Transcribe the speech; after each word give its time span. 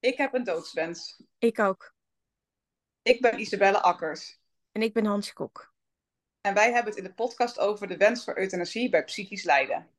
Ik 0.00 0.16
heb 0.16 0.34
een 0.34 0.44
doodswens. 0.44 1.22
Ik 1.38 1.58
ook. 1.58 1.94
Ik 3.02 3.20
ben 3.20 3.40
Isabelle 3.40 3.82
Akkers. 3.82 4.40
En 4.72 4.82
ik 4.82 4.92
ben 4.92 5.04
Hansje 5.04 5.32
Kok. 5.32 5.72
En 6.40 6.54
wij 6.54 6.72
hebben 6.72 6.92
het 6.92 6.96
in 6.96 7.08
de 7.08 7.14
podcast 7.14 7.58
over 7.58 7.86
de 7.86 7.96
wens 7.96 8.24
voor 8.24 8.38
euthanasie 8.38 8.90
bij 8.90 9.04
psychisch 9.04 9.44
lijden. 9.44 9.90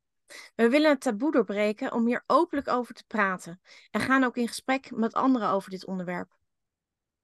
We 0.56 0.70
willen 0.70 0.90
het 0.90 1.02
taboe 1.02 1.32
doorbreken 1.32 1.92
om 1.92 2.06
hier 2.06 2.24
openlijk 2.28 2.68
over 2.68 2.94
te 2.94 3.04
praten. 3.08 3.62
En 3.92 4.02
gaan 4.02 4.24
ook 4.24 4.38
in 4.38 4.48
gesprek 4.48 4.92
met 4.92 5.14
anderen 5.14 5.50
over 5.50 5.70
dit 5.70 5.86
onderwerp. 5.86 6.38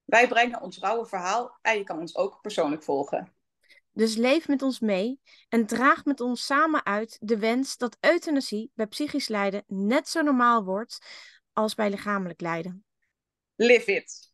Wij 0.06 0.28
brengen 0.28 0.62
ons 0.62 0.80
rauwe 0.80 1.06
verhaal 1.06 1.58
en 1.62 1.78
je 1.78 1.84
kan 1.84 2.00
ons 2.00 2.16
ook 2.16 2.42
persoonlijk 2.42 2.84
volgen. 2.84 3.32
Dus 3.92 4.16
leef 4.16 4.48
met 4.48 4.62
ons 4.62 4.80
mee 4.80 5.22
en 5.50 5.66
draag 5.66 6.06
met 6.06 6.22
ons 6.22 6.46
samen 6.46 6.86
uit 6.86 7.18
de 7.22 7.38
wens 7.38 7.78
dat 7.78 7.98
euthanasie 8.00 8.72
bij 8.76 8.88
psychisch 8.88 9.28
lijden 9.28 9.64
net 9.68 10.08
zo 10.08 10.22
normaal 10.22 10.64
wordt 10.64 11.00
als 11.58 11.76
bij 11.76 11.90
lichamelijk 11.90 12.42
lijden. 12.42 12.86
Live 13.56 13.92
it! 13.92 14.32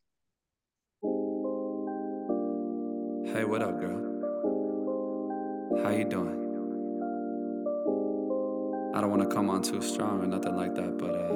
Hey, 3.34 3.45
what 3.45 3.62
up, 3.62 3.80
girl? 3.80 4.02
How 5.84 5.91
you 5.91 6.08
doing? 6.08 6.41
I 8.95 9.02
don't 9.02 9.09
want 9.09 9.22
to 9.22 9.28
come 9.36 9.50
on 9.52 9.62
too 9.62 9.81
strong 9.81 10.22
or 10.22 10.28
nothing 10.28 10.55
like 10.55 10.76
that, 10.76 10.98
but 10.98 11.16
uh, 11.16 11.31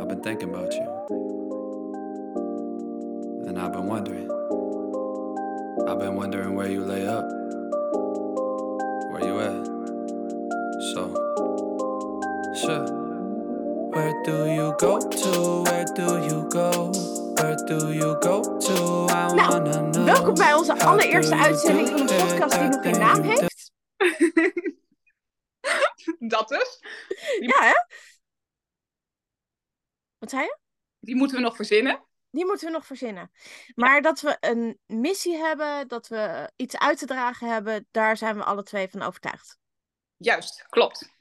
I've 0.00 0.08
been 0.08 0.22
thinking 0.22 0.54
about 0.54 0.72
you, 0.74 0.88
and 3.46 3.58
I've 3.58 3.72
been 3.72 3.86
wondering. 3.86 4.30
I've 5.88 5.98
been 5.98 6.14
wondering 6.14 6.54
where 6.54 6.70
you 6.70 6.84
lay 6.84 7.06
up, 7.06 7.24
where 9.10 9.24
you 9.24 9.40
at. 9.40 9.66
So, 10.92 11.12
sure. 12.54 13.07
Where 13.98 14.22
do 14.22 14.46
you 14.46 14.74
go 14.76 14.98
to? 14.98 15.62
Where 15.62 15.84
do 15.84 16.24
you 16.28 16.46
go? 16.48 16.92
Where 17.34 17.56
do 17.66 17.92
you 17.92 18.16
go 18.20 18.58
to? 18.58 19.06
I 19.10 19.34
Nou, 19.34 19.34
wanna 19.34 19.90
know. 19.90 20.04
Welkom 20.04 20.34
bij 20.34 20.54
onze 20.54 20.84
allereerste 20.84 21.36
uitzending 21.36 21.88
van 21.88 22.06
de 22.06 22.14
podcast 22.14 22.58
die 22.58 22.68
nog 22.68 22.82
geen 22.82 22.98
naam 22.98 23.22
heeft. 23.22 23.70
Dat 26.34 26.48
dus. 26.48 26.78
Ja, 27.40 27.62
hè? 27.62 27.72
Wat 30.18 30.30
zei 30.30 30.42
je? 30.42 30.58
Die 31.00 31.16
moeten 31.16 31.36
we 31.36 31.42
nog 31.42 31.56
verzinnen. 31.56 32.04
Die 32.30 32.46
moeten 32.46 32.66
we 32.66 32.72
nog 32.72 32.86
verzinnen. 32.86 33.30
Maar 33.74 34.02
dat 34.02 34.20
we 34.20 34.36
een 34.40 34.78
missie 34.86 35.36
hebben, 35.36 35.88
dat 35.88 36.08
we 36.08 36.50
iets 36.56 36.78
uit 36.78 36.98
te 36.98 37.06
dragen 37.06 37.52
hebben, 37.52 37.86
daar 37.90 38.16
zijn 38.16 38.36
we 38.36 38.44
alle 38.44 38.62
twee 38.62 38.88
van 38.88 39.02
overtuigd. 39.02 39.58
Juist, 40.16 40.66
klopt. 40.68 41.16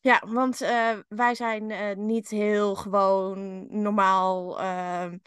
Ja, 0.00 0.22
want 0.26 0.60
eh, 0.60 0.98
wij 1.08 1.34
zijn 1.34 1.70
eh, 1.70 1.96
niet 1.96 2.28
heel 2.28 2.74
gewoon 2.74 3.66
normaal, 3.82 4.60
ehm, 4.60 5.18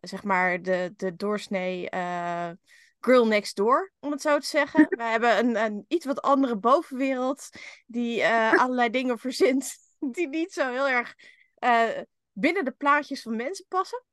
zeg 0.00 0.22
maar, 0.22 0.62
de, 0.62 0.92
de 0.96 1.16
doorsnee 1.16 1.90
eh, 1.90 2.50
girl 3.00 3.26
next 3.26 3.56
door, 3.56 3.92
om 4.00 4.10
het 4.10 4.20
zo 4.20 4.38
te 4.38 4.46
zeggen. 4.46 4.86
wij 4.98 5.10
hebben 5.10 5.38
een, 5.38 5.56
een 5.56 5.84
iets 5.88 6.06
wat 6.06 6.22
andere 6.22 6.56
bovenwereld 6.56 7.48
die 7.86 8.26
allerlei 8.60 8.90
dingen 8.90 9.18
verzint 9.18 9.76
die 9.98 10.28
niet 10.28 10.52
zo 10.52 10.70
heel 10.70 10.88
erg 10.88 11.14
binnen 12.32 12.64
de 12.64 12.72
plaatjes 12.72 13.22
van 13.22 13.36
mensen 13.36 13.66
passen. 13.68 14.04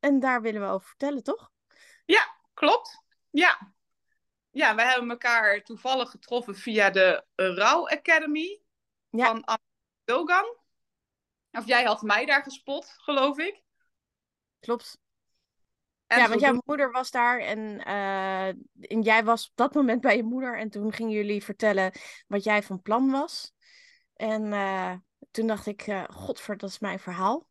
En 0.00 0.20
daar 0.20 0.42
willen 0.42 0.60
we 0.60 0.66
over 0.66 0.88
vertellen, 0.88 1.22
toch? 1.22 1.50
Klopt. 2.54 3.02
Ja. 3.30 3.72
Ja, 4.50 4.74
we 4.74 4.82
hebben 4.82 5.10
elkaar 5.10 5.62
toevallig 5.62 6.10
getroffen 6.10 6.54
via 6.54 6.90
de 6.90 7.24
Rauw 7.34 7.88
Academy 7.88 8.63
Ja. 9.16 9.26
van 9.26 9.44
Am- 9.44 9.58
Dogan. 10.04 10.56
Of 11.50 11.66
jij 11.66 11.84
had 11.84 12.02
mij 12.02 12.26
daar 12.26 12.42
gespot, 12.42 12.94
geloof 12.96 13.38
ik. 13.38 13.62
Klopt. 14.60 14.98
En 16.06 16.18
ja, 16.18 16.28
want 16.28 16.40
jouw 16.40 16.60
moeder 16.64 16.90
was 16.90 17.10
daar 17.10 17.38
en, 17.38 17.84
eh, 17.84 18.46
en 18.90 19.02
jij 19.02 19.24
was 19.24 19.48
op 19.48 19.52
dat 19.54 19.74
moment 19.74 20.00
bij 20.00 20.16
je 20.16 20.22
moeder. 20.22 20.58
En 20.58 20.70
toen 20.70 20.92
gingen 20.92 21.12
jullie 21.12 21.44
vertellen 21.44 21.92
wat 22.26 22.44
jij 22.44 22.62
van 22.62 22.82
plan 22.82 23.10
was. 23.10 23.52
En 24.14 24.52
eh, 24.52 24.94
toen 25.30 25.46
dacht 25.46 25.66
ik, 25.66 25.82
eh 25.82 26.04
godver, 26.08 26.56
dat 26.56 26.70
is 26.70 26.78
mijn 26.78 26.98
verhaal. 26.98 27.48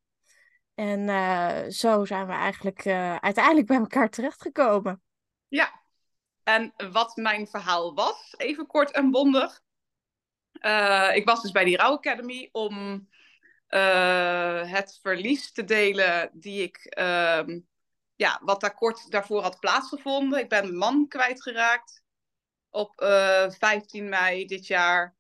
En 0.76 1.72
zo 1.72 2.06
zijn 2.06 2.28
we 2.28 2.34
eigenlijk 2.34 2.88
uiteindelijk 3.22 3.68
bij 3.68 3.78
elkaar 3.78 4.10
terechtgekomen. 4.10 5.02
Ja, 5.48 5.82
en 6.44 6.74
wat 6.92 7.16
mijn 7.16 7.48
verhaal 7.48 7.94
was, 7.94 8.34
even 8.38 8.68
kort 8.68 8.92
en 8.92 9.12
bondig. 9.12 9.63
Eh, 10.64 11.16
ik 11.16 11.26
was 11.26 11.42
dus 11.42 11.52
bij 11.52 11.64
die 11.64 11.78
Rouw 11.78 11.96
Academy 11.96 12.50
om 12.52 13.08
eh, 13.68 14.72
het 14.72 15.00
verlies 15.02 15.52
te 15.52 15.64
delen 15.64 16.30
die 16.34 16.62
ik, 16.62 16.78
ehm, 16.78 17.60
ja, 18.16 18.40
wat 18.44 18.62
daar 18.62 18.74
kort 18.74 19.12
daarvoor 19.12 19.42
had 19.42 19.60
plaatsgevonden. 19.60 20.40
Ik 20.40 20.50
ben 20.50 20.64
mijn 20.64 20.78
man 20.78 21.08
kwijtgeraakt 21.08 22.04
op 22.70 23.02
eh 23.02 23.50
15 23.50 24.10
mei 24.10 24.46
dit 24.46 24.68
jaar. 24.68 25.16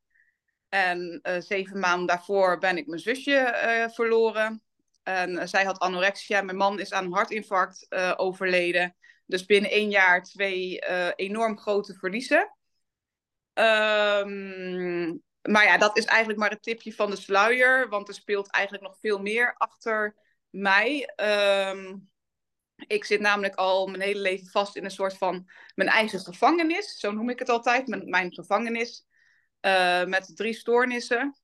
En 0.69 1.19
eh, 1.21 1.41
zeven 1.41 1.79
maanden 1.79 2.07
daarvoor 2.07 2.57
ben 2.57 2.77
ik 2.77 2.87
mijn 2.87 3.01
zusje 3.01 3.35
eh, 3.35 3.89
verloren. 3.89 4.61
En 5.03 5.37
eh, 5.37 5.47
zij 5.47 5.63
had 5.63 5.79
anorexia. 5.79 6.41
Mijn 6.41 6.57
man 6.57 6.79
is 6.79 6.91
aan 6.91 7.05
een 7.05 7.13
hartinfarct 7.13 7.85
eh, 7.89 8.13
overleden. 8.15 8.95
Dus 9.25 9.45
binnen 9.45 9.71
één 9.71 9.89
jaar 9.89 10.23
twee 10.23 10.79
eh, 10.81 11.11
enorm 11.15 11.57
grote 11.57 11.93
verliezen. 11.93 12.55
Ehm, 13.53 15.13
maar 15.49 15.63
ja, 15.63 15.77
dat 15.77 15.97
is 15.97 16.05
eigenlijk 16.05 16.39
maar 16.39 16.49
het 16.49 16.63
tipje 16.63 16.93
van 16.93 17.09
de 17.09 17.15
sluier. 17.15 17.89
Want 17.89 18.07
er 18.07 18.13
speelt 18.13 18.51
eigenlijk 18.51 18.83
nog 18.83 18.97
veel 18.99 19.19
meer 19.19 19.55
achter 19.57 20.15
mij. 20.49 21.11
Ehm, 21.15 21.95
ik 22.75 23.05
zit 23.05 23.19
namelijk 23.19 23.55
al 23.55 23.87
mijn 23.87 24.01
hele 24.01 24.19
leven 24.19 24.47
vast 24.47 24.75
in 24.75 24.83
een 24.83 24.91
soort 24.91 25.17
van 25.17 25.49
mijn 25.75 25.89
eigen 25.89 26.19
gevangenis. 26.19 26.99
Zo 26.99 27.11
noem 27.11 27.29
ik 27.29 27.39
het 27.39 27.49
altijd, 27.49 28.05
mijn, 28.05 28.33
gevangenis. 28.33 29.05
eh, 29.59 30.05
met 30.05 30.35
drie 30.35 30.53
stoornissen. 30.53 31.37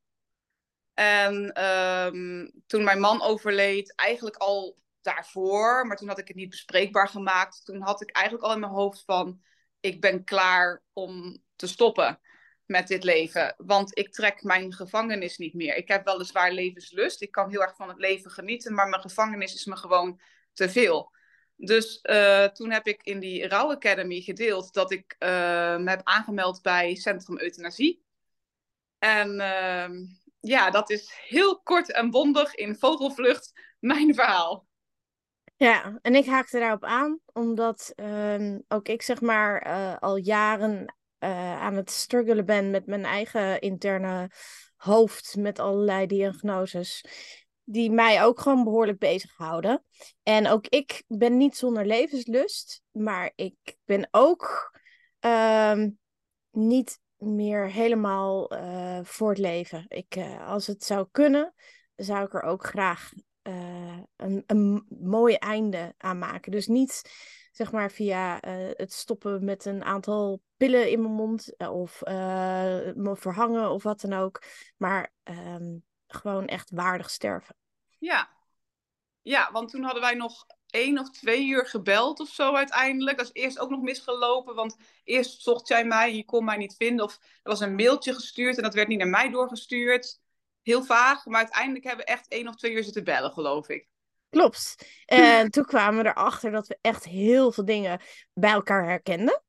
En 0.93 1.53
ehm, 1.53 2.49
toen 2.67 2.83
mijn 2.83 2.99
man 2.99 3.21
overleed, 3.21 3.95
eigenlijk 3.95 4.35
al 4.35 4.77
daarvoor, 5.01 5.87
maar 5.87 5.97
toen 5.97 6.07
had 6.07 6.19
ik 6.19 6.27
het 6.27 6.37
niet 6.37 6.49
bespreekbaar 6.49 7.07
gemaakt. 7.07 7.65
Toen 7.65 7.81
had 7.81 8.01
ik 8.01 8.11
eigenlijk 8.11 8.45
al 8.45 8.53
in 8.53 8.59
mijn 8.59 8.71
hoofd 8.71 9.03
van, 9.05 9.41
ik 9.79 10.01
ben 10.01 10.23
klaar 10.23 10.83
om 10.93 11.43
te 11.55 11.67
stoppen 11.67 12.19
met 12.69 12.87
dit 12.87 13.03
leven. 13.03 13.53
Want 13.57 13.97
ik 13.97 14.11
trek 14.11 14.43
mijn 14.43 14.73
gevangenis 14.73 15.37
niet 15.37 15.53
meer. 15.53 15.75
Ik 15.75 15.87
heb 15.87 16.05
weliswaar 16.05 16.51
levenslust. 16.51 17.21
Ik 17.21 17.31
kan 17.31 17.49
heel 17.49 17.61
erg 17.61 17.75
van 17.75 17.89
het 17.89 17.97
leven 17.97 18.31
genieten, 18.31 18.73
maar 18.73 18.89
mijn 18.89 19.01
gevangenis 19.01 19.53
is 19.53 19.65
me 19.65 19.75
gewoon 19.75 20.19
te 20.53 20.69
veel. 20.69 21.11
Dus 21.55 22.01
eh, 22.01 22.45
toen 22.45 22.71
heb 22.71 22.87
ik 22.87 23.03
in 23.03 23.19
die 23.19 23.47
Rouw 23.47 23.71
Academy 23.71 24.21
gedeeld 24.21 24.73
dat 24.73 24.91
ik 24.91 25.15
eh, 25.17 25.29
me 25.77 25.89
heb 25.89 26.01
aangemeld 26.03 26.61
bij 26.61 26.95
Centrum 26.95 27.39
Euthanasie. 27.39 28.03
En 28.99 29.39
ehm, 29.39 30.05
ja, 30.39 30.69
dat 30.69 30.89
is 30.89 31.13
heel 31.27 31.61
kort 31.61 31.91
en 31.91 32.09
bondig 32.09 32.55
in 32.55 32.75
vogelvlucht 32.75 33.51
mijn 33.79 34.13
verhaal. 34.13 34.67
Ja, 35.55 35.99
en 36.01 36.15
ik 36.15 36.25
haakte 36.25 36.59
daarop 36.59 36.83
aan, 36.83 37.19
omdat 37.33 37.93
ehm, 37.95 38.59
ook 38.67 38.87
ik 38.87 39.01
zeg 39.01 39.21
maar 39.21 39.61
eh, 39.61 39.97
al 39.97 40.15
jaren 40.15 40.93
eh, 41.19 41.61
aan 41.61 41.75
het 41.75 41.91
struggelen 41.91 42.45
ben 42.45 42.69
met 42.69 42.85
mijn 42.85 43.05
eigen 43.05 43.61
interne 43.61 44.31
hoofd, 44.75 45.35
met 45.35 45.59
allerlei 45.59 46.05
diagnoses, 46.05 47.05
die 47.63 47.91
mij 47.91 48.23
ook 48.23 48.39
gewoon 48.39 48.63
behoorlijk 48.63 48.99
bezighouden. 48.99 49.83
En 50.23 50.47
ook 50.47 50.67
ik 50.67 51.03
ben 51.07 51.37
niet 51.37 51.57
zonder 51.57 51.85
levenslust, 51.85 52.81
maar 52.91 53.31
ik 53.35 53.77
ben 53.85 54.07
ook 54.11 54.71
ehm, 55.19 55.89
niet 56.51 56.99
meer 57.17 57.69
helemaal 57.69 58.49
eh, 58.49 58.99
voor 59.03 59.29
het 59.29 59.37
leven. 59.37 59.85
Ik, 59.87 60.15
eh, 60.15 60.47
als 60.47 60.67
het 60.67 60.83
zou 60.83 61.07
kunnen, 61.11 61.53
zou 61.95 62.25
ik 62.25 62.33
er 62.33 62.43
ook 62.43 62.65
graag 62.65 63.11
een, 64.15 64.43
een 64.45 64.85
mooi 65.01 65.35
einde 65.35 65.93
aan 65.97 66.17
maken. 66.17 66.51
Dus 66.51 66.67
niet 66.67 67.01
zeg 67.51 67.71
maar 67.71 67.91
via 67.91 68.41
eh, 68.41 68.69
het 68.73 68.93
stoppen 68.93 69.45
met 69.45 69.65
een 69.65 69.83
aantal 69.83 70.41
pillen 70.57 70.89
in 70.89 71.01
mijn 71.01 71.13
mond 71.13 71.55
eh, 71.55 71.71
of 71.73 72.01
eh, 72.01 72.13
me 72.95 73.15
verhangen 73.15 73.69
of 73.69 73.83
wat 73.83 74.01
dan 74.01 74.13
ook. 74.13 74.43
Maar 74.77 75.13
ehm, 75.23 75.77
gewoon 76.07 76.47
echt 76.47 76.71
waardig 76.71 77.09
sterven. 77.09 77.55
Ja. 77.97 78.29
ja, 79.21 79.51
want 79.51 79.69
toen 79.69 79.83
hadden 79.83 80.01
wij 80.01 80.13
nog 80.13 80.45
één 80.69 80.99
of 80.99 81.09
twee 81.09 81.47
uur 81.47 81.65
gebeld 81.65 82.19
of 82.19 82.29
zo 82.29 82.53
uiteindelijk. 82.53 83.17
Dat 83.17 83.25
is 83.33 83.41
eerst 83.41 83.59
ook 83.59 83.69
nog 83.69 83.81
misgelopen, 83.81 84.55
want 84.55 84.77
eerst 85.03 85.41
zocht 85.41 85.67
jij 85.67 85.85
mij, 85.85 86.15
je 86.15 86.25
kon 86.25 86.45
mij 86.45 86.57
niet 86.57 86.75
vinden. 86.75 87.05
Of 87.05 87.19
er 87.21 87.51
was 87.51 87.59
een 87.59 87.75
mailtje 87.75 88.13
gestuurd 88.13 88.57
en 88.57 88.63
dat 88.63 88.73
werd 88.73 88.87
niet 88.87 88.97
naar 88.97 89.07
mij 89.07 89.29
doorgestuurd. 89.29 90.21
Heel 90.61 90.83
vaag, 90.83 91.25
maar 91.25 91.39
uiteindelijk 91.39 91.85
hebben 91.85 92.05
we 92.05 92.11
echt 92.11 92.27
één 92.27 92.47
of 92.47 92.55
twee 92.55 92.71
uur 92.71 92.83
zitten 92.83 93.03
bellen, 93.03 93.31
geloof 93.31 93.69
ik. 93.69 93.87
Klopt. 94.29 94.75
En 95.05 95.51
toen 95.51 95.65
kwamen 95.65 96.03
we 96.03 96.09
erachter 96.09 96.51
dat 96.51 96.67
we 96.67 96.77
echt 96.81 97.05
heel 97.05 97.51
veel 97.51 97.65
dingen 97.65 98.01
bij 98.33 98.51
elkaar 98.51 98.85
herkenden. 98.85 99.43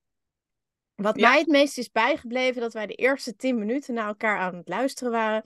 Wat 0.95 1.19
Ja. 1.19 1.29
mij 1.29 1.39
het 1.39 1.49
meest 1.49 1.79
is 1.79 1.91
bijgebleven, 1.91 2.61
dat 2.61 2.73
wij 2.73 2.87
de 2.87 2.95
eerste 2.95 3.37
tien 3.37 3.59
minuten 3.59 3.95
naar 3.95 4.07
elkaar 4.07 4.39
aan 4.39 4.55
het 4.55 4.69
luisteren 4.69 5.13
waren. 5.13 5.45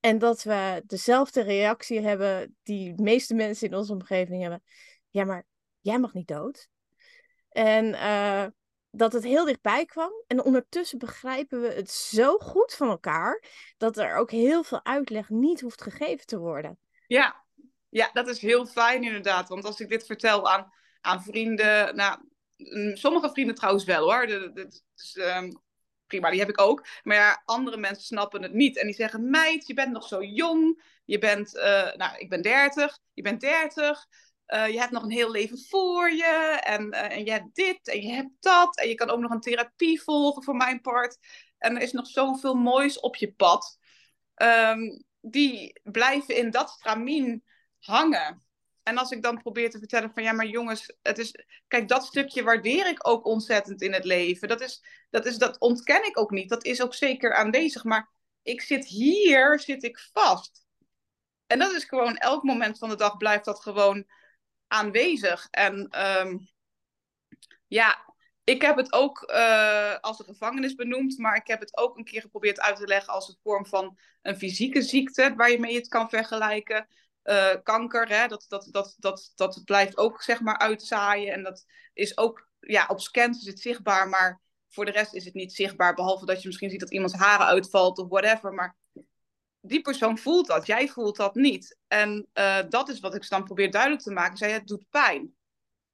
En 0.00 0.18
dat 0.18 0.42
we 0.42 0.82
dezelfde 0.86 1.42
reactie 1.42 2.00
hebben 2.00 2.56
die 2.62 2.94
de 2.94 3.02
meeste 3.02 3.34
mensen 3.34 3.68
in 3.68 3.74
onze 3.74 3.92
omgeving 3.92 4.40
hebben. 4.42 4.62
Ja, 5.10 5.24
maar 5.24 5.46
jij 5.80 5.98
mag 5.98 6.12
niet 6.12 6.28
dood. 6.28 6.68
En 7.48 7.84
uh, 7.86 8.46
dat 8.90 9.12
het 9.12 9.24
heel 9.24 9.44
dichtbij 9.44 9.84
kwam. 9.84 10.10
En 10.26 10.42
ondertussen 10.44 10.98
begrijpen 10.98 11.60
we 11.60 11.68
het 11.68 11.90
zo 11.90 12.38
goed 12.38 12.74
van 12.74 12.88
elkaar. 12.88 13.42
dat 13.76 13.96
er 13.96 14.16
ook 14.16 14.30
heel 14.30 14.62
veel 14.62 14.84
uitleg 14.84 15.28
niet 15.28 15.60
hoeft 15.60 15.82
gegeven 15.82 16.26
te 16.26 16.38
worden. 16.38 16.78
Ja, 17.06 17.43
ja 17.94 18.10
dat 18.12 18.28
is 18.28 18.40
heel 18.40 18.66
fijn 18.66 19.02
inderdaad. 19.02 19.48
Want 19.48 19.64
als 19.64 19.80
ik 19.80 19.88
dit 19.88 20.06
vertel 20.06 20.50
aan, 20.50 20.72
aan 21.00 21.22
vrienden. 21.22 21.96
Nou, 21.96 22.18
mm, 22.56 22.96
sommige 22.96 23.30
vrienden 23.30 23.54
trouwens 23.54 23.84
wel 23.84 24.12
hoor. 24.12 24.26
Dus, 24.26 25.16
um, 25.16 25.62
prima, 26.06 26.30
die 26.30 26.40
heb 26.40 26.48
ik 26.48 26.60
ook. 26.60 26.86
Maar 27.02 27.16
ja, 27.16 27.42
andere 27.44 27.76
mensen 27.76 28.04
snappen 28.04 28.42
het 28.42 28.52
niet. 28.52 28.78
En 28.78 28.86
die 28.86 28.94
zeggen: 28.94 29.30
Meid, 29.30 29.66
je 29.66 29.74
bent 29.74 29.92
nog 29.92 30.08
zo 30.08 30.22
jong. 30.22 30.82
Je 31.04 31.18
bent, 31.18 31.54
uh, 31.54 31.94
nou, 31.94 32.18
ik 32.18 32.28
ben 32.28 32.42
30. 32.42 32.98
Je 33.12 33.22
bent 33.22 33.40
30. 33.40 34.06
Uh, 34.46 34.68
je 34.68 34.78
hebt 34.78 34.92
nog 34.92 35.02
een 35.02 35.10
heel 35.10 35.30
leven 35.30 35.58
voor 35.58 36.10
je. 36.10 36.60
En, 36.64 36.86
uh, 36.86 37.12
en 37.12 37.24
je 37.24 37.30
hebt 37.30 37.54
dit 37.54 37.88
en 37.88 38.02
je 38.02 38.12
hebt 38.12 38.32
dat. 38.40 38.76
En 38.78 38.88
je 38.88 38.94
kan 38.94 39.10
ook 39.10 39.20
nog 39.20 39.30
een 39.30 39.40
therapie 39.40 40.02
volgen 40.02 40.42
voor 40.42 40.56
mijn 40.56 40.80
part. 40.80 41.18
En 41.58 41.76
er 41.76 41.82
is 41.82 41.92
nog 41.92 42.06
zoveel 42.06 42.54
moois 42.54 43.00
op 43.00 43.16
je 43.16 43.32
pad. 43.32 43.78
Um, 44.42 45.04
die 45.20 45.80
blijven 45.82 46.36
in 46.36 46.50
dat 46.50 46.70
stramien 46.70 47.44
hangen. 47.86 48.42
En 48.82 48.98
als 48.98 49.10
ik 49.10 49.22
dan 49.22 49.42
probeer 49.42 49.70
te 49.70 49.78
vertellen 49.78 50.10
van 50.14 50.22
ja, 50.22 50.32
maar 50.32 50.46
jongens, 50.46 50.96
het 51.02 51.18
is, 51.18 51.34
kijk, 51.68 51.88
dat 51.88 52.04
stukje 52.04 52.42
waardeer 52.42 52.88
ik 52.88 53.08
ook 53.08 53.26
ontzettend 53.26 53.82
in 53.82 53.92
het 53.92 54.04
leven. 54.04 54.48
Dat, 54.48 54.60
is, 54.60 54.84
dat, 55.10 55.26
is, 55.26 55.38
dat 55.38 55.58
ontken 55.58 56.06
ik 56.06 56.18
ook 56.18 56.30
niet. 56.30 56.48
Dat 56.48 56.64
is 56.64 56.82
ook 56.82 56.94
zeker 56.94 57.34
aanwezig. 57.34 57.84
Maar 57.84 58.10
ik 58.42 58.60
zit 58.60 58.86
hier, 58.86 59.60
zit 59.60 59.82
ik 59.82 60.08
vast. 60.12 60.66
En 61.46 61.58
dat 61.58 61.72
is 61.72 61.84
gewoon, 61.84 62.16
elk 62.16 62.42
moment 62.42 62.78
van 62.78 62.88
de 62.88 62.96
dag 62.96 63.16
blijft 63.16 63.44
dat 63.44 63.60
gewoon 63.60 64.06
aanwezig. 64.66 65.48
En 65.50 66.00
um, 66.20 66.48
ja, 67.66 68.14
ik 68.44 68.62
heb 68.62 68.76
het 68.76 68.92
ook 68.92 69.30
uh, 69.30 69.98
als 70.00 70.18
een 70.18 70.24
gevangenis 70.24 70.74
benoemd, 70.74 71.18
maar 71.18 71.36
ik 71.36 71.46
heb 71.46 71.60
het 71.60 71.76
ook 71.76 71.96
een 71.96 72.04
keer 72.04 72.20
geprobeerd 72.20 72.60
uit 72.60 72.76
te 72.76 72.86
leggen 72.86 73.12
als 73.12 73.28
een 73.28 73.38
vorm 73.42 73.66
van 73.66 73.98
een 74.22 74.36
fysieke 74.36 74.82
ziekte, 74.82 75.34
waar 75.36 75.50
je 75.50 75.60
mee 75.60 75.74
het 75.74 75.88
kan 75.88 76.08
vergelijken. 76.08 76.86
Uh, 77.24 77.54
kanker, 77.62 78.08
hè, 78.08 78.26
dat, 78.26 78.44
dat, 78.48 78.68
dat, 78.70 78.96
dat, 78.98 79.32
dat 79.34 79.62
blijft 79.64 79.96
ook 79.96 80.22
zeg 80.22 80.40
maar 80.40 80.58
uitzaaien. 80.58 81.32
En 81.32 81.42
dat 81.42 81.64
is 81.92 82.18
ook, 82.18 82.48
ja, 82.60 82.86
op 82.88 83.00
scans 83.00 83.40
is 83.40 83.46
het 83.46 83.60
zichtbaar, 83.60 84.08
maar 84.08 84.40
voor 84.68 84.84
de 84.84 84.90
rest 84.90 85.14
is 85.14 85.24
het 85.24 85.34
niet 85.34 85.52
zichtbaar. 85.52 85.94
Behalve 85.94 86.26
dat 86.26 86.40
je 86.40 86.46
misschien 86.46 86.70
ziet 86.70 86.80
dat 86.80 86.92
iemands 86.92 87.14
haren 87.14 87.46
uitvalt 87.46 87.98
of 87.98 88.08
whatever. 88.08 88.52
Maar 88.52 88.76
die 89.60 89.80
persoon 89.80 90.18
voelt 90.18 90.46
dat, 90.46 90.66
jij 90.66 90.88
voelt 90.88 91.16
dat 91.16 91.34
niet. 91.34 91.78
En 91.86 92.28
uh, 92.34 92.58
dat 92.68 92.88
is 92.88 93.00
wat 93.00 93.14
ik 93.14 93.28
dan 93.28 93.44
probeer 93.44 93.70
duidelijk 93.70 94.02
te 94.02 94.12
maken. 94.12 94.36
Zei, 94.36 94.52
het 94.52 94.66
doet 94.66 94.84
pijn. 94.90 95.34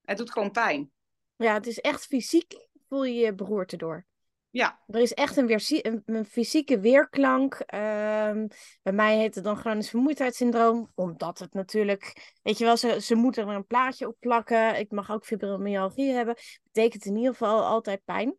Het 0.04 0.18
doet 0.18 0.32
gewoon 0.32 0.50
pijn. 0.50 0.90
Ja, 1.36 1.54
het 1.54 1.66
is 1.66 1.78
echt 1.78 2.06
fysiek, 2.06 2.66
voel 2.88 3.04
je 3.04 3.14
je 3.14 3.34
beroerte 3.34 3.76
door. 3.76 4.06
Ja. 4.50 4.81
Er 4.87 5.00
is 5.00 5.14
echt 5.14 5.37
een, 5.37 5.47
weer, 5.47 5.67
een, 5.69 6.02
een 6.06 6.25
fysieke 6.25 6.81
weerklank. 6.81 7.52
Um, 7.55 8.49
bij 8.82 8.93
mij 8.93 9.19
heet 9.19 9.35
het 9.35 9.44
dan 9.44 9.56
chronisch 9.56 9.91
vermoeidheidssyndroom. 9.91 10.91
Omdat 10.94 11.38
het 11.38 11.55
natuurlijk, 11.55 12.35
weet 12.43 12.58
je 12.58 12.64
wel, 12.64 12.76
ze, 12.76 13.00
ze 13.00 13.14
moeten 13.14 13.49
er 13.49 13.55
een 13.55 13.67
plaatje 13.67 14.08
op 14.08 14.17
plakken. 14.19 14.79
Ik 14.79 14.91
mag 14.91 15.11
ook 15.11 15.25
fibromyalgie 15.25 16.12
hebben. 16.12 16.35
Betekent 16.62 17.05
in 17.05 17.17
ieder 17.17 17.32
geval 17.32 17.64
altijd 17.64 18.05
pijn. 18.05 18.37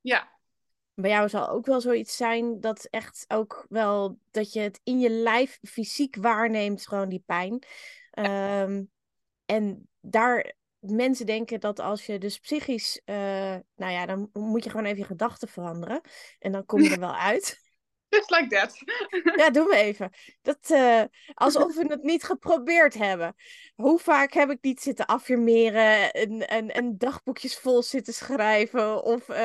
Ja. 0.00 0.32
Bij 0.94 1.10
jou 1.10 1.28
zal 1.28 1.48
ook 1.48 1.66
wel 1.66 1.80
zoiets 1.80 2.16
zijn 2.16 2.60
dat 2.60 2.84
echt 2.84 3.24
ook 3.28 3.66
wel 3.68 4.18
dat 4.30 4.52
je 4.52 4.60
het 4.60 4.80
in 4.82 5.00
je 5.00 5.10
lijf 5.10 5.58
fysiek 5.62 6.16
waarneemt, 6.16 6.86
gewoon 6.86 7.08
die 7.08 7.22
pijn. 7.26 7.64
Um, 8.18 8.90
en 9.46 9.88
daar 10.00 10.54
mensen 10.86 11.26
denken 11.26 11.60
dat 11.60 11.80
als 11.80 12.06
je 12.06 12.18
dus 12.18 12.38
psychisch, 12.38 13.00
uh, 13.04 13.16
nou 13.76 13.92
ja, 13.92 14.06
dan 14.06 14.30
moet 14.32 14.64
je 14.64 14.70
gewoon 14.70 14.86
even 14.86 14.98
je 14.98 15.04
gedachten 15.04 15.48
veranderen. 15.48 16.00
En 16.38 16.52
dan 16.52 16.64
kom 16.64 16.80
je 16.80 16.90
er 16.90 17.00
wel 17.00 17.16
uit. 17.16 17.62
Just 18.08 18.30
like 18.30 18.46
that. 18.46 18.78
ja, 19.40 19.50
doen 19.50 19.66
we 19.66 19.76
even. 19.76 20.10
Dat, 20.42 20.70
uh, 20.70 21.02
alsof 21.34 21.74
we 21.74 21.86
het 21.86 22.02
niet 22.02 22.24
geprobeerd 22.24 22.94
hebben. 22.94 23.34
Hoe 23.74 23.98
vaak 23.98 24.32
heb 24.32 24.50
ik 24.50 24.58
niet 24.60 24.80
zitten 24.80 25.06
affirmeren 25.06 26.12
en, 26.12 26.48
en, 26.48 26.70
en 26.70 26.98
dagboekjes 26.98 27.58
vol 27.58 27.82
zitten 27.82 28.14
schrijven 28.14 29.02
of 29.02 29.28
uh, 29.28 29.36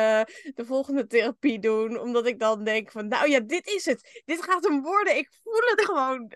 de 0.54 0.66
volgende 0.66 1.08
therapie 1.08 1.60
doen, 1.60 2.00
omdat 2.00 2.26
ik 2.26 2.40
dan 2.40 2.64
denk 2.64 2.92
van, 2.92 3.08
nou 3.08 3.30
ja, 3.30 3.40
dit 3.40 3.68
is 3.68 3.86
het. 3.86 4.22
Dit 4.26 4.44
gaat 4.44 4.68
hem 4.68 4.82
worden. 4.82 5.18
Ik 5.18 5.30
voel 5.44 5.62
het 5.76 5.86
gewoon 5.86 6.34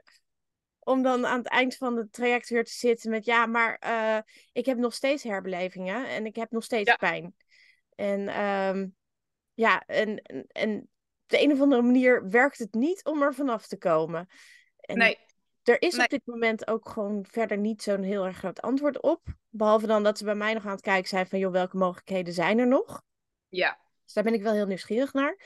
om 0.83 1.03
dan 1.03 1.25
aan 1.25 1.37
het 1.37 1.47
eind 1.47 1.75
van 1.75 1.97
het 1.97 2.13
traject 2.13 2.49
weer 2.49 2.63
te 2.63 2.71
zitten 2.71 3.09
met 3.09 3.25
ja, 3.25 3.45
maar 3.45 3.81
uh, 3.85 4.17
ik 4.51 4.65
heb 4.65 4.77
nog 4.77 4.93
steeds 4.93 5.23
herbelevingen 5.23 6.07
en 6.07 6.25
ik 6.25 6.35
heb 6.35 6.51
nog 6.51 6.63
steeds 6.63 6.89
ja. 6.89 6.95
pijn. 6.95 7.35
En 7.95 8.41
um, 8.41 8.95
ja, 9.53 9.83
en, 9.85 10.21
en, 10.21 10.45
en 10.47 10.79
op 11.23 11.29
de 11.29 11.41
een 11.41 11.51
of 11.51 11.61
andere 11.61 11.81
manier 11.81 12.29
werkt 12.29 12.57
het 12.57 12.73
niet 12.73 13.05
om 13.05 13.21
er 13.21 13.33
vanaf 13.33 13.67
te 13.67 13.77
komen. 13.77 14.27
En 14.79 14.97
nee. 14.97 15.17
Er 15.63 15.81
is 15.81 15.95
nee. 15.95 16.03
op 16.03 16.09
dit 16.09 16.25
moment 16.25 16.67
ook 16.67 16.89
gewoon 16.89 17.25
verder 17.29 17.57
niet 17.57 17.83
zo'n 17.83 18.03
heel 18.03 18.25
erg 18.25 18.37
groot 18.37 18.61
antwoord 18.61 19.01
op. 19.01 19.21
Behalve 19.49 19.87
dan 19.87 20.03
dat 20.03 20.17
ze 20.17 20.23
bij 20.23 20.35
mij 20.35 20.53
nog 20.53 20.65
aan 20.65 20.71
het 20.71 20.81
kijken 20.81 21.09
zijn 21.09 21.27
van, 21.27 21.39
joh, 21.39 21.51
welke 21.51 21.77
mogelijkheden 21.77 22.33
zijn 22.33 22.59
er 22.59 22.67
nog? 22.67 23.01
Ja. 23.47 23.79
Dus 24.03 24.13
daar 24.13 24.23
ben 24.23 24.33
ik 24.33 24.41
wel 24.41 24.53
heel 24.53 24.65
nieuwsgierig 24.65 25.13
naar. 25.13 25.37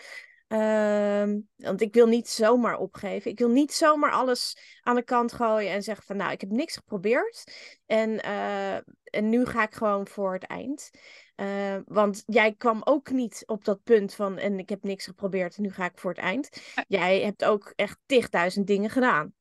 Um, 0.47 1.49
want 1.55 1.81
ik 1.81 1.94
wil 1.94 2.07
niet 2.07 2.29
zomaar 2.29 2.77
opgeven. 2.77 3.31
Ik 3.31 3.39
wil 3.39 3.49
niet 3.49 3.73
zomaar 3.73 4.11
alles 4.11 4.57
aan 4.81 4.95
de 4.95 5.03
kant 5.03 5.33
gooien 5.33 5.71
en 5.71 5.83
zeggen 5.83 6.05
van 6.05 6.17
nou, 6.17 6.31
ik 6.31 6.41
heb 6.41 6.49
niks 6.49 6.75
geprobeerd. 6.75 7.44
En, 7.85 8.09
uh, 8.09 8.75
en 9.03 9.29
nu 9.29 9.45
ga 9.45 9.63
ik 9.63 9.73
gewoon 9.73 10.07
voor 10.07 10.33
het 10.33 10.44
eind. 10.44 10.89
Uh, 11.35 11.77
want 11.85 12.23
jij 12.25 12.53
kwam 12.53 12.81
ook 12.83 13.09
niet 13.09 13.44
op 13.45 13.65
dat 13.65 13.83
punt 13.83 14.13
van 14.13 14.38
en 14.38 14.59
ik 14.59 14.69
heb 14.69 14.83
niks 14.83 15.05
geprobeerd 15.05 15.55
en 15.55 15.63
nu 15.63 15.71
ga 15.71 15.85
ik 15.85 15.97
voor 15.97 16.11
het 16.11 16.19
eind. 16.19 16.49
Jij 16.88 17.21
hebt 17.21 17.45
ook 17.45 17.73
echt 17.75 17.97
tigduizend 18.05 18.67
dingen 18.67 18.89
gedaan. 18.89 19.33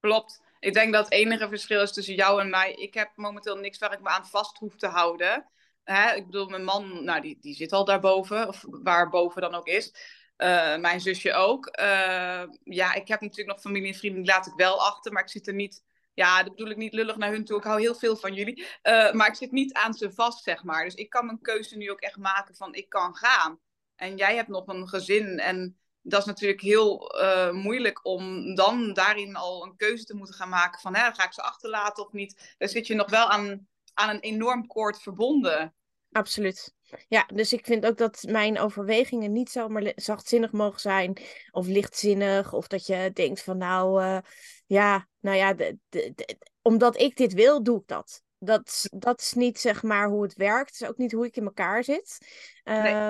Klopt. 0.00 0.40
Ik 0.58 0.74
denk 0.74 0.92
dat 0.92 1.04
het 1.04 1.12
enige 1.12 1.48
verschil 1.48 1.82
is 1.82 1.92
tussen 1.92 2.14
jou 2.14 2.40
en 2.40 2.50
mij. 2.50 2.72
Ik 2.72 2.94
heb 2.94 3.10
momenteel 3.14 3.56
niks 3.56 3.78
waar 3.78 3.92
ik 3.92 4.00
me 4.00 4.08
aan 4.08 4.26
vast 4.26 4.58
hoef 4.58 4.76
te 4.76 4.86
houden. 4.86 5.46
Hè? 5.84 6.14
Ik 6.14 6.26
bedoel, 6.26 6.48
mijn 6.48 6.64
man, 6.64 7.04
nou, 7.04 7.20
die, 7.20 7.38
die 7.40 7.54
zit 7.54 7.72
al 7.72 7.84
daarboven, 7.84 8.48
of 8.48 8.64
waar 8.68 9.08
boven 9.08 9.40
dan 9.40 9.54
ook 9.54 9.66
is. 9.66 9.94
Uh, 10.42 10.76
mijn 10.76 11.00
zusje 11.00 11.32
ook. 11.32 11.78
Uh, 11.80 12.42
ja, 12.64 12.94
ik 12.94 13.08
heb 13.08 13.20
natuurlijk 13.20 13.48
nog 13.48 13.60
familie 13.60 13.92
en 13.92 13.98
vrienden, 13.98 14.22
die 14.22 14.32
laat 14.32 14.46
ik 14.46 14.52
wel 14.56 14.86
achter, 14.86 15.12
maar 15.12 15.22
ik 15.22 15.28
zit 15.28 15.46
er 15.46 15.54
niet. 15.54 15.84
Ja, 16.14 16.42
dat 16.42 16.54
bedoel 16.56 16.70
ik 16.70 16.76
niet 16.76 16.92
lullig 16.92 17.16
naar 17.16 17.30
hun 17.30 17.44
toe. 17.44 17.58
Ik 17.58 17.64
hou 17.64 17.80
heel 17.80 17.94
veel 17.94 18.16
van 18.16 18.34
jullie. 18.34 18.58
Uh, 18.82 19.12
maar 19.12 19.26
ik 19.26 19.34
zit 19.34 19.52
niet 19.52 19.72
aan 19.72 19.94
ze 19.94 20.12
vast, 20.12 20.42
zeg 20.42 20.64
maar. 20.64 20.84
Dus 20.84 20.94
ik 20.94 21.10
kan 21.10 21.26
mijn 21.26 21.40
keuze 21.40 21.76
nu 21.76 21.90
ook 21.90 22.00
echt 22.00 22.16
maken 22.16 22.54
van 22.54 22.74
ik 22.74 22.88
kan 22.88 23.16
gaan. 23.16 23.60
En 23.96 24.16
jij 24.16 24.34
hebt 24.34 24.48
nog 24.48 24.66
een 24.66 24.88
gezin. 24.88 25.38
En 25.38 25.78
dat 26.00 26.20
is 26.20 26.26
natuurlijk 26.26 26.60
heel 26.60 27.14
moeilijk 27.52 28.06
om 28.06 28.54
dan 28.54 28.92
daarin 28.92 29.36
al 29.36 29.64
een 29.64 29.76
keuze 29.76 30.04
te 30.04 30.16
moeten 30.16 30.34
gaan 30.34 30.48
maken 30.48 30.80
van 30.80 30.94
hè, 30.94 31.12
ga 31.12 31.24
ik 31.24 31.32
ze 31.32 31.42
achterlaten 31.42 32.06
of 32.06 32.12
niet. 32.12 32.54
Daar 32.58 32.68
zit 32.68 32.86
je 32.86 32.94
nog 32.94 33.10
wel 33.10 33.28
aan, 33.28 33.68
aan 33.94 34.08
een 34.08 34.20
enorm 34.20 34.66
koord 34.66 35.02
verbonden. 35.02 35.74
Absoluut. 36.12 36.74
Ja, 37.08 37.28
dus 37.34 37.52
ik 37.52 37.64
vind 37.64 37.86
ook 37.86 37.96
dat 37.96 38.24
mijn 38.28 38.58
overwegingen 38.58 39.32
niet 39.32 39.50
zomaar 39.50 39.92
zachtzinnig 39.94 40.52
mogen 40.52 40.80
zijn 40.80 41.16
of 41.50 41.66
lichtzinnig. 41.66 42.52
Of 42.52 42.66
dat 42.66 42.86
je 42.86 43.10
denkt 43.12 43.42
van 43.42 43.58
nou, 43.58 44.02
uh, 44.02 44.18
ja, 44.66 45.08
nou 45.20 45.36
ja, 45.36 45.54
de, 45.54 45.78
de, 45.88 46.12
de, 46.14 46.36
omdat 46.62 47.00
ik 47.00 47.16
dit 47.16 47.32
wil, 47.32 47.62
doe 47.62 47.80
ik 47.80 47.86
dat. 47.86 48.22
Dat, 48.38 48.88
dat 48.90 49.20
is 49.20 49.32
niet 49.32 49.58
zeg 49.58 49.82
maar 49.82 50.08
hoe 50.08 50.22
het 50.22 50.34
werkt. 50.34 50.70
Het 50.70 50.80
is 50.80 50.88
ook 50.88 50.98
niet 50.98 51.12
hoe 51.12 51.26
ik 51.26 51.36
in 51.36 51.44
elkaar 51.44 51.84
zit. 51.84 52.18
Uh, 52.64 52.82
nee. 52.82 53.08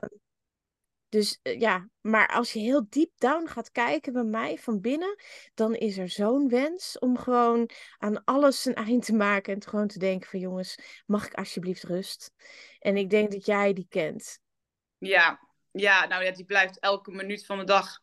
Dus 1.12 1.38
uh, 1.42 1.60
ja, 1.60 1.88
maar 2.00 2.28
als 2.28 2.52
je 2.52 2.58
heel 2.58 2.86
diep 2.88 3.10
down 3.18 3.46
gaat 3.48 3.70
kijken 3.70 4.12
bij 4.12 4.24
mij 4.24 4.58
van 4.58 4.80
binnen, 4.80 5.22
dan 5.54 5.74
is 5.74 5.98
er 5.98 6.08
zo'n 6.08 6.48
wens 6.48 6.98
om 6.98 7.18
gewoon 7.18 7.70
aan 7.98 8.24
alles 8.24 8.64
een 8.64 8.74
eind 8.74 9.04
te 9.04 9.14
maken 9.14 9.54
en 9.54 9.62
gewoon 9.62 9.88
te 9.88 9.98
denken 9.98 10.28
van 10.28 10.38
jongens, 10.38 11.02
mag 11.06 11.26
ik 11.26 11.34
alsjeblieft 11.34 11.82
rust? 11.82 12.32
En 12.78 12.96
ik 12.96 13.10
denk 13.10 13.32
dat 13.32 13.46
jij 13.46 13.72
die 13.72 13.86
kent. 13.88 14.38
Ja, 14.98 15.48
ja 15.70 16.06
nou 16.06 16.24
ja, 16.24 16.30
die 16.30 16.44
blijft 16.44 16.78
elke 16.78 17.10
minuut 17.10 17.46
van 17.46 17.58
de 17.58 17.64
dag 17.64 18.00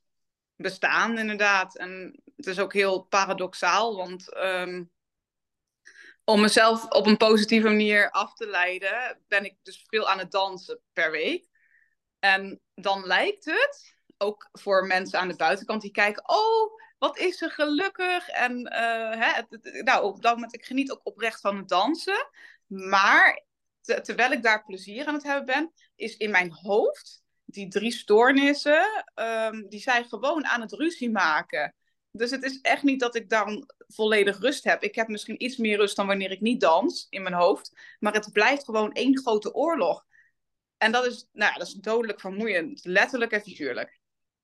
bestaan 0.56 1.18
inderdaad. 1.18 1.78
En 1.78 2.22
het 2.36 2.48
is 2.48 2.60
ook 2.60 2.74
heel 2.74 3.04
paradoxaal, 3.04 3.96
want 3.96 4.38
um, 4.38 4.92
om 6.24 6.42
mezelf 6.42 6.86
op 6.86 7.06
een 7.06 7.18
positieve 7.18 7.68
manier 7.68 8.12
af 8.12 8.34
te 8.34 8.48
leiden, 8.48 9.22
ben 9.28 9.46
ik 9.46 9.58
dus 9.62 9.86
veel 9.88 10.10
aan 10.10 10.20
het 10.20 10.32
dansen 10.32 10.82
per 10.94 11.12
week. 11.12 11.49
En 12.20 12.62
dan 12.76 13.06
lijkt 13.06 13.46
het, 13.46 13.96
ook 14.18 14.50
voor 14.52 14.86
mensen 14.86 15.20
aan 15.20 15.28
de 15.28 15.36
buitenkant 15.36 15.82
die 15.82 15.92
kijken, 15.92 16.30
oh, 16.30 16.72
wat 16.98 17.18
is 17.18 17.38
ze 17.38 17.50
gelukkig. 17.50 18.30
En 18.30 18.60
uh, 18.60 19.26
hè, 19.26 19.42
nou, 19.84 20.04
op 20.04 20.22
dat 20.22 20.34
moment, 20.34 20.54
ik 20.54 20.66
geniet 20.66 20.92
ook 20.92 21.02
oprecht 21.04 21.42
van 21.42 21.58
het 21.58 21.68
dansen. 21.68 22.28
Maar 22.68 23.44
te, 23.82 24.02
terwijl 24.02 24.32
ik 24.32 24.44
daar 24.44 24.66
plezier 24.66 25.06
aan 25.06 25.14
het 25.14 25.24
hebben 25.24 25.46
ben, 25.46 25.72
is 25.96 26.18
in 26.18 26.32
mijn 26.32 26.52
hoofd 26.52 27.24
die 27.46 27.68
drie 27.68 27.92
stoornissen, 27.92 29.06
um, 29.16 29.70
die 29.70 29.80
zijn 29.80 30.06
gewoon 30.06 30.46
aan 30.46 30.62
het 30.62 30.72
ruzie 30.72 31.12
maken. 31.12 31.76
Dus 32.12 32.32
het 32.32 32.44
is 32.44 32.62
echt 32.62 32.84
niet 32.84 33.00
dat 33.00 33.16
ik 33.16 33.30
dan 33.30 33.72
volledig 33.88 34.40
rust 34.40 34.64
heb. 34.64 34.84
Ik 34.84 34.96
heb 34.96 35.08
misschien 35.08 35.44
iets 35.44 35.58
meer 35.58 35.78
rust 35.78 35.96
dan 35.96 36.08
wanneer 36.08 36.32
ik 36.32 36.42
niet 36.42 36.62
dans 36.62 37.08
in 37.10 37.22
mijn 37.22 37.36
hoofd. 37.36 37.80
Maar 38.00 38.14
het 38.14 38.32
blijft 38.34 38.64
gewoon 38.64 38.92
één 38.92 39.18
grote 39.18 39.54
oorlog. 39.54 40.06
En 40.80 40.92
dat 40.92 41.06
is, 41.06 41.28
nou 41.32 41.58
dat 41.58 41.68
is 41.68 41.74
dodelijk 41.74 42.20
vermoeiend. 42.20 42.86
Letterlijk 42.86 43.32
en 43.32 43.42
figuurlijk. 43.42 44.00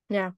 Ja. 0.06 0.36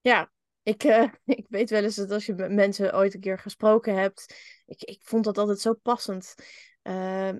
Ja, 0.00 0.32
ik, 0.62 0.84
uh, 0.84 1.08
ik 1.24 1.46
weet 1.48 1.70
wel 1.70 1.82
eens 1.82 1.96
dat 1.96 2.10
als 2.10 2.26
je 2.26 2.34
met 2.34 2.52
mensen 2.52 2.94
ooit 2.94 3.14
een 3.14 3.20
keer 3.20 3.38
gesproken 3.38 3.94
hebt. 3.94 4.34
Ik, 4.66 4.82
ik 4.82 5.00
vond 5.02 5.24
dat 5.24 5.38
altijd 5.38 5.60
zo 5.60 5.74
passend. 5.74 6.34
Uh, 6.88 7.30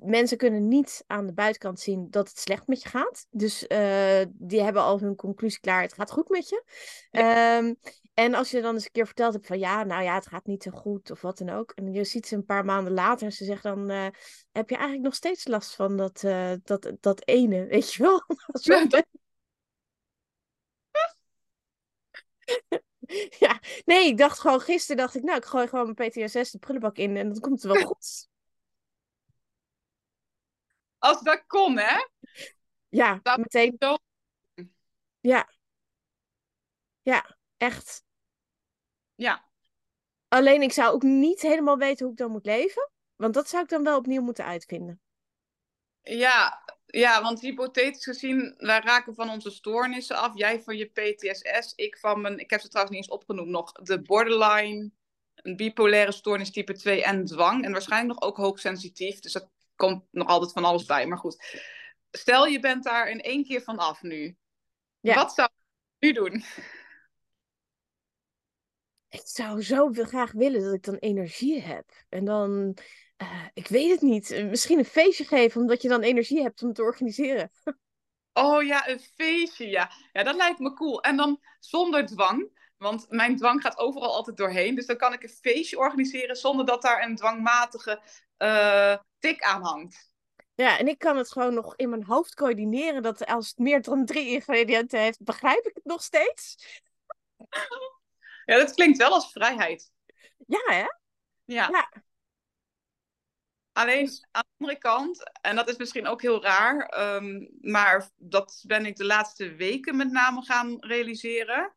mensen 0.00 0.36
kunnen 0.36 0.68
niet 0.68 1.04
aan 1.06 1.26
de 1.26 1.32
buitenkant 1.32 1.80
zien 1.80 2.10
dat 2.10 2.28
het 2.28 2.38
slecht 2.38 2.66
met 2.66 2.82
je 2.82 2.88
gaat. 2.88 3.26
Dus 3.30 3.62
uh, 3.68 4.24
die 4.32 4.62
hebben 4.62 4.82
al 4.82 5.00
hun 5.00 5.16
conclusie 5.16 5.60
klaar. 5.60 5.82
Het 5.82 5.92
gaat 5.92 6.10
goed 6.10 6.28
met 6.28 6.48
je. 6.48 6.64
Ja. 7.10 7.56
Um, 7.58 7.78
en 8.14 8.34
als 8.34 8.50
je 8.50 8.60
dan 8.60 8.74
eens 8.74 8.84
een 8.84 8.90
keer 8.90 9.06
verteld 9.06 9.32
hebt 9.32 9.46
van 9.46 9.58
ja, 9.58 9.84
nou 9.84 10.02
ja, 10.02 10.14
het 10.14 10.26
gaat 10.26 10.46
niet 10.46 10.62
zo 10.62 10.70
goed 10.70 11.10
of 11.10 11.20
wat 11.20 11.38
dan 11.38 11.50
ook. 11.50 11.70
En 11.70 11.92
je 11.92 12.04
ziet 12.04 12.26
ze 12.26 12.34
een 12.34 12.44
paar 12.44 12.64
maanden 12.64 12.92
later 12.92 13.26
en 13.26 13.32
ze 13.32 13.44
zegt 13.44 13.62
dan, 13.62 13.90
uh, 13.90 14.06
heb 14.52 14.68
je 14.68 14.74
eigenlijk 14.74 15.04
nog 15.04 15.14
steeds 15.14 15.46
last 15.46 15.74
van 15.74 15.96
dat, 15.96 16.22
uh, 16.22 16.52
dat, 16.62 16.92
dat 17.00 17.26
ene, 17.26 17.66
weet 17.72 17.92
je 17.92 18.02
wel? 18.02 18.22
ja, 18.52 18.84
dat... 18.86 19.06
ja, 23.38 23.60
nee, 23.84 24.06
ik 24.06 24.18
dacht 24.18 24.38
gewoon 24.38 24.60
gisteren, 24.60 24.96
dacht 24.96 25.14
ik, 25.14 25.22
nou, 25.22 25.36
ik 25.36 25.44
gooi 25.44 25.68
gewoon 25.68 25.94
mijn 25.96 26.10
PTSS 26.10 26.50
de 26.50 26.58
prullenbak 26.58 26.96
in 26.96 27.16
en 27.16 27.28
dan 27.28 27.40
komt 27.40 27.62
het 27.62 27.72
wel 27.72 27.84
goed. 27.92 28.28
Als 31.06 31.22
dat 31.22 31.44
kon, 31.46 31.78
hè? 31.78 32.06
Ja, 32.88 33.20
dat 33.22 33.38
meteen. 33.38 33.76
Zo... 33.78 33.96
Ja. 35.20 35.52
Ja, 37.02 37.36
echt. 37.56 38.04
Ja. 39.14 39.44
Alleen 40.28 40.62
ik 40.62 40.72
zou 40.72 40.94
ook 40.94 41.02
niet 41.02 41.40
helemaal 41.40 41.76
weten 41.76 42.04
hoe 42.04 42.12
ik 42.12 42.18
dan 42.18 42.30
moet 42.30 42.46
leven. 42.46 42.90
Want 43.16 43.34
dat 43.34 43.48
zou 43.48 43.62
ik 43.62 43.68
dan 43.68 43.84
wel 43.84 43.98
opnieuw 43.98 44.22
moeten 44.22 44.44
uitvinden. 44.44 45.00
Ja, 46.02 46.64
ja, 46.86 47.22
want 47.22 47.40
hypothetisch 47.40 48.04
gezien, 48.04 48.54
wij 48.58 48.80
raken 48.80 49.14
van 49.14 49.30
onze 49.30 49.50
stoornissen 49.50 50.16
af. 50.16 50.36
Jij 50.36 50.62
van 50.62 50.76
je 50.76 50.86
PTSS, 50.86 51.74
ik 51.74 51.98
van 51.98 52.20
mijn, 52.20 52.38
ik 52.38 52.50
heb 52.50 52.60
ze 52.60 52.68
trouwens 52.68 52.96
niet 52.96 53.06
eens 53.06 53.16
opgenoemd 53.18 53.48
nog, 53.48 53.72
de 53.72 54.02
borderline, 54.02 54.90
een 55.34 55.56
bipolaire 55.56 56.12
stoornis 56.12 56.50
type 56.50 56.72
2 56.72 57.04
en 57.04 57.24
dwang. 57.24 57.64
En 57.64 57.72
waarschijnlijk 57.72 58.20
nog 58.20 58.28
ook 58.28 58.36
hoogsensitief. 58.36 59.20
Dus 59.20 59.32
dat 59.32 59.50
komt 59.76 60.04
nog 60.10 60.28
altijd 60.28 60.52
van 60.52 60.64
alles 60.64 60.84
bij. 60.84 61.06
Maar 61.06 61.18
goed, 61.18 61.66
stel 62.10 62.46
je 62.46 62.60
bent 62.60 62.84
daar 62.84 63.10
in 63.10 63.20
één 63.20 63.44
keer 63.44 63.62
van 63.62 63.78
af 63.78 64.02
nu. 64.02 64.36
Ja. 65.00 65.14
Wat 65.14 65.34
zou 65.34 65.48
je 65.98 66.06
nu 66.06 66.12
doen? 66.12 66.44
ik 69.08 69.22
zou 69.24 69.62
zo 69.62 69.90
graag 69.92 70.32
willen 70.32 70.62
dat 70.62 70.72
ik 70.72 70.84
dan 70.84 70.94
energie 70.94 71.62
heb. 71.62 71.84
En 72.08 72.24
dan, 72.24 72.76
uh, 73.22 73.46
ik 73.54 73.68
weet 73.68 73.90
het 73.90 74.00
niet, 74.00 74.30
eh, 74.30 74.46
misschien 74.46 74.78
een 74.78 74.84
feestje 74.84 75.24
geven, 75.24 75.60
omdat 75.60 75.82
je 75.82 75.88
dan 75.88 76.02
energie 76.02 76.42
hebt 76.42 76.62
om 76.62 76.72
te 76.72 76.82
organiseren. 76.82 77.50
Oh 78.38 78.62
ja, 78.62 78.88
een 78.88 79.00
feestje, 79.00 79.68
ja. 79.68 79.90
Ja, 80.12 80.22
dat 80.22 80.36
lijkt 80.36 80.58
me 80.58 80.72
cool. 80.72 81.02
En 81.02 81.16
dan 81.16 81.40
zonder 81.60 82.06
dwang. 82.06 82.70
Want 82.76 83.06
mijn 83.08 83.36
dwang 83.36 83.62
gaat 83.62 83.78
overal 83.78 84.14
altijd 84.14 84.36
doorheen. 84.36 84.74
Dus 84.74 84.86
dan 84.86 84.96
kan 84.96 85.12
ik 85.12 85.22
een 85.22 85.28
feestje 85.28 85.78
organiseren 85.78 86.36
zonder 86.36 86.66
dat 86.66 86.82
daar 86.82 87.02
een 87.02 87.16
dwangmatige 87.16 88.02
uh, 88.38 88.96
tik 89.26 89.42
aan 89.42 89.62
hangt. 89.62 90.10
Ja, 90.54 90.78
en 90.78 90.88
ik 90.88 90.98
kan 90.98 91.16
het 91.16 91.32
gewoon 91.32 91.54
nog 91.54 91.76
in 91.76 91.88
mijn 91.88 92.04
hoofd 92.04 92.34
coördineren. 92.34 93.02
Dat 93.02 93.26
als 93.26 93.48
het 93.48 93.58
meer 93.58 93.82
dan 93.82 94.04
drie 94.04 94.28
ingrediënten 94.28 95.00
heeft, 95.00 95.22
begrijp 95.22 95.66
ik 95.66 95.74
het 95.74 95.84
nog 95.84 96.02
steeds. 96.02 96.56
Ja, 98.44 98.56
dat 98.56 98.74
klinkt 98.74 98.98
wel 98.98 99.12
als 99.12 99.32
vrijheid. 99.32 99.90
Ja, 100.46 100.62
hè? 100.64 100.86
Ja. 101.44 101.68
ja. 101.68 101.92
Alleen 103.72 104.08
aan 104.30 104.42
de 104.42 104.52
andere 104.58 104.78
kant, 104.78 105.30
en 105.40 105.56
dat 105.56 105.68
is 105.68 105.76
misschien 105.76 106.06
ook 106.06 106.22
heel 106.22 106.42
raar, 106.42 107.00
um, 107.14 107.48
maar 107.60 108.10
dat 108.14 108.62
ben 108.66 108.86
ik 108.86 108.96
de 108.96 109.04
laatste 109.04 109.54
weken 109.54 109.96
met 109.96 110.10
name 110.10 110.42
gaan 110.42 110.76
realiseren. 110.80 111.74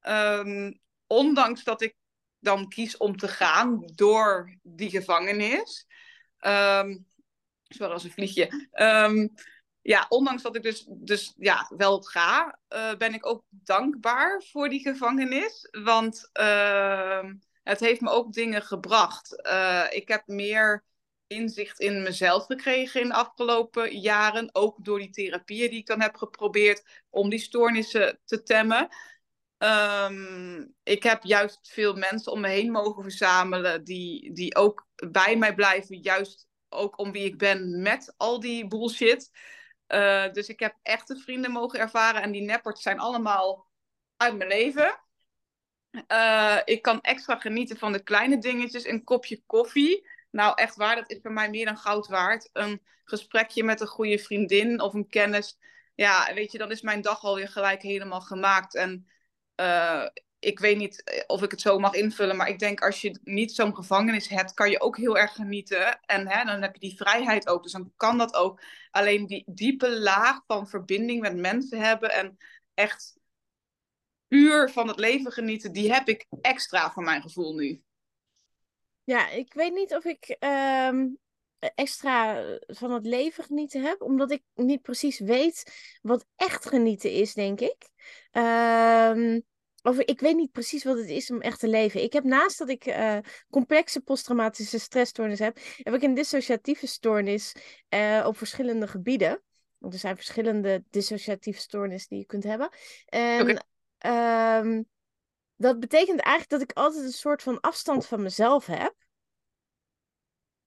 Um, 0.00 0.80
ondanks 1.06 1.64
dat 1.64 1.82
ik 1.82 1.96
dan 2.38 2.68
kies 2.68 2.96
om 2.96 3.16
te 3.16 3.28
gaan 3.28 3.82
door 3.94 4.58
die 4.62 4.90
gevangenis. 4.90 5.86
Um, 6.46 7.06
zoals 7.68 8.04
een 8.04 8.10
vliegje 8.10 8.68
ja, 9.82 10.06
ondanks 10.08 10.42
dat 10.42 10.56
ik 10.56 10.62
dus, 10.62 10.86
dus 10.88 11.34
ja, 11.38 11.70
wel 11.76 12.02
ga, 12.02 12.58
uh, 12.68 12.94
ben 12.94 13.14
ik 13.14 13.26
ook 13.26 13.44
dankbaar 13.50 14.42
voor 14.42 14.68
die 14.68 14.80
gevangenis. 14.80 15.68
Want 15.70 16.30
uh, 16.40 17.24
het 17.62 17.80
heeft 17.80 18.00
me 18.00 18.10
ook 18.10 18.32
dingen 18.32 18.62
gebracht. 18.62 19.46
Uh, 19.46 19.86
ik 19.90 20.08
heb 20.08 20.26
meer 20.26 20.84
inzicht 21.26 21.80
in 21.80 22.02
mezelf 22.02 22.46
gekregen 22.46 23.00
in 23.00 23.08
de 23.08 23.14
afgelopen 23.14 24.00
jaren. 24.00 24.48
Ook 24.52 24.84
door 24.84 24.98
die 24.98 25.10
therapieën 25.10 25.70
die 25.70 25.78
ik 25.78 25.86
dan 25.86 26.00
heb 26.00 26.16
geprobeerd 26.16 27.02
om 27.10 27.28
die 27.30 27.38
stoornissen 27.38 28.18
te 28.24 28.42
temmen. 28.42 28.88
Um, 29.64 30.74
ik 30.82 31.02
heb 31.02 31.22
juist 31.22 31.58
veel 31.72 31.94
mensen 31.94 32.32
om 32.32 32.40
me 32.40 32.48
heen 32.48 32.70
mogen 32.70 33.02
verzamelen 33.02 33.84
die, 33.84 34.32
die 34.32 34.56
ook 34.56 34.86
bij 35.10 35.36
mij 35.36 35.54
blijven. 35.54 36.00
Juist 36.00 36.48
ook 36.68 36.98
om 36.98 37.12
wie 37.12 37.24
ik 37.24 37.38
ben 37.38 37.82
met 37.82 38.14
al 38.16 38.40
die 38.40 38.66
bullshit. 38.66 39.30
Uh, 39.88 40.32
dus 40.32 40.48
ik 40.48 40.60
heb 40.60 40.76
echte 40.82 41.16
vrienden 41.16 41.50
mogen 41.50 41.78
ervaren 41.78 42.22
en 42.22 42.30
die 42.30 42.42
neppers 42.42 42.82
zijn 42.82 42.98
allemaal 42.98 43.70
uit 44.16 44.36
mijn 44.36 44.48
leven. 44.48 45.00
Uh, 46.08 46.58
ik 46.64 46.82
kan 46.82 47.00
extra 47.00 47.36
genieten 47.36 47.78
van 47.78 47.92
de 47.92 48.02
kleine 48.02 48.38
dingetjes. 48.38 48.86
Een 48.86 49.04
kopje 49.04 49.42
koffie. 49.46 50.08
Nou, 50.30 50.52
echt 50.54 50.76
waar, 50.76 50.96
dat 50.96 51.10
is 51.10 51.18
voor 51.22 51.32
mij 51.32 51.50
meer 51.50 51.64
dan 51.64 51.76
goud 51.76 52.06
waard. 52.06 52.48
Een 52.52 52.82
gesprekje 53.04 53.64
met 53.64 53.80
een 53.80 53.86
goede 53.86 54.18
vriendin 54.18 54.80
of 54.80 54.94
een 54.94 55.08
kennis. 55.08 55.58
Ja, 55.94 56.34
weet 56.34 56.52
je, 56.52 56.58
dan 56.58 56.70
is 56.70 56.80
mijn 56.80 57.00
dag 57.00 57.24
alweer 57.24 57.48
gelijk 57.48 57.82
helemaal 57.82 58.20
gemaakt. 58.20 58.74
En 58.74 59.06
uh, 59.56 60.06
ik 60.38 60.58
weet 60.58 60.76
niet 60.76 61.04
eh, 61.04 61.22
of 61.26 61.42
ik 61.42 61.50
het 61.50 61.60
zo 61.60 61.78
mag 61.78 61.94
invullen, 61.94 62.36
maar 62.36 62.48
ik 62.48 62.58
denk 62.58 62.80
als 62.80 63.00
je 63.00 63.18
niet 63.24 63.52
zo'n 63.52 63.74
gevangenis 63.74 64.28
hebt, 64.28 64.54
kan 64.54 64.70
je 64.70 64.80
ook 64.80 64.96
heel 64.96 65.18
erg 65.18 65.32
genieten. 65.32 66.00
En 66.00 66.28
hè, 66.28 66.44
dan 66.44 66.62
heb 66.62 66.74
je 66.74 66.80
die 66.80 66.96
vrijheid 66.96 67.48
ook, 67.48 67.62
dus 67.62 67.72
dan 67.72 67.92
kan 67.96 68.18
dat 68.18 68.34
ook. 68.34 68.60
Alleen 68.90 69.26
die 69.26 69.44
diepe 69.46 69.98
laag 69.98 70.40
van 70.46 70.68
verbinding 70.68 71.20
met 71.20 71.36
mensen 71.36 71.80
hebben 71.80 72.12
en 72.12 72.38
echt 72.74 73.16
puur 74.28 74.70
van 74.70 74.88
het 74.88 74.98
leven 74.98 75.32
genieten, 75.32 75.72
die 75.72 75.92
heb 75.92 76.08
ik 76.08 76.26
extra 76.40 76.90
voor 76.90 77.02
mijn 77.02 77.22
gevoel 77.22 77.54
nu. 77.54 77.82
Ja, 79.04 79.28
ik 79.28 79.54
weet 79.54 79.72
niet 79.72 79.94
of 79.94 80.04
ik 80.04 80.36
ehm, 80.38 81.06
extra 81.74 82.44
van 82.66 82.92
het 82.92 83.06
leven 83.06 83.44
genieten 83.44 83.82
heb, 83.82 84.02
omdat 84.02 84.30
ik 84.30 84.42
niet 84.54 84.82
precies 84.82 85.18
weet 85.18 85.72
wat 86.02 86.26
echt 86.36 86.66
genieten 86.66 87.12
is, 87.12 87.34
denk 87.34 87.60
ik. 87.60 87.88
Ehm 88.30 89.40
of 89.82 89.98
ik 89.98 90.20
weet 90.20 90.36
niet 90.36 90.52
precies 90.52 90.84
wat 90.84 90.98
het 90.98 91.08
is 91.08 91.30
om 91.30 91.40
echt 91.40 91.58
te 91.58 91.68
leven. 91.68 92.02
Ik 92.02 92.12
heb 92.12 92.24
naast 92.24 92.58
dat 92.58 92.68
ik 92.68 92.86
uh, 92.86 93.18
complexe 93.50 94.00
posttraumatische 94.00 94.78
stressstoornis 94.78 95.38
heb, 95.38 95.58
heb 95.76 95.94
ik 95.94 96.02
een 96.02 96.14
dissociatieve 96.14 96.86
stoornis 96.86 97.54
uh, 97.88 98.24
op 98.26 98.36
verschillende 98.36 98.86
gebieden. 98.86 99.42
Want 99.78 99.92
er 99.92 100.00
zijn 100.00 100.16
verschillende 100.16 100.84
dissociatieve 100.90 101.60
stoornissen 101.60 102.08
die 102.08 102.18
je 102.18 102.26
kunt 102.26 102.44
hebben. 102.44 102.70
En 103.06 103.60
okay. 104.00 104.58
um, 104.58 104.88
dat 105.56 105.80
betekent 105.80 106.20
eigenlijk 106.20 106.50
dat 106.50 106.70
ik 106.70 106.72
altijd 106.72 107.04
een 107.04 107.12
soort 107.12 107.42
van 107.42 107.60
afstand 107.60 108.06
van 108.06 108.22
mezelf 108.22 108.66
heb. 108.66 108.94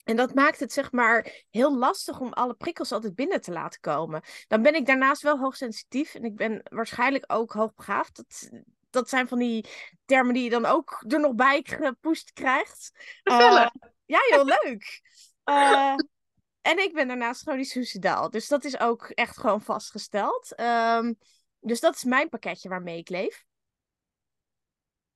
En 0.06 0.16
dat 0.16 0.34
maakt 0.34 0.60
het 0.60 0.74
zeg 0.74 0.92
maar 0.92 1.46
heel 1.50 1.78
lastig 1.78 2.20
om 2.20 2.34
alle 2.34 2.54
prikkels 2.54 2.92
altijd 2.92 3.16
binnen 3.16 3.42
te 3.42 3.52
laten 3.52 3.80
komen. 3.80 4.22
Dan 4.48 4.62
ben 4.62 4.76
ik 4.76 4.86
daarnaast 4.86 5.22
wel 5.22 5.40
hoogsensitief 5.40 6.16
en 6.16 6.24
ik 6.24 6.36
ben 6.36 6.62
waarschijnlijk 6.64 7.24
ook 7.28 7.54
hoogbegaafd. 7.54 8.16
Dat, 8.16 8.50
dat 8.90 9.10
zijn 9.10 9.28
van 9.28 9.40
die 9.40 9.66
termen 10.06 10.34
die 10.34 10.44
je 10.44 10.50
dan 10.50 10.66
ook 10.66 11.04
er 11.08 11.20
nog 11.20 11.34
bij 11.34 11.62
gepusht 11.64 12.34
krijgt. 12.34 12.92
Uh, 13.24 13.68
ja, 14.06 14.20
heel 14.30 14.46
leuk. 14.46 15.02
Uh, 15.46 15.96
en 16.72 16.80
ik 16.80 16.94
ben 16.94 17.08
daarnaast 17.08 17.42
chronisch 17.42 17.72
suicidaal. 17.72 18.30
Dus 18.30 18.48
dat 18.48 18.64
is 18.64 18.80
ook 18.80 19.04
echt 19.04 19.38
gewoon 19.38 19.62
vastgesteld. 19.62 20.60
Um, 20.60 21.18
dus 21.60 21.80
dat 21.80 21.96
is 21.96 22.04
mijn 22.04 22.30
pakketje 22.30 22.70
waarmee 22.70 22.98
ik 22.98 23.10
leef. 23.10 23.46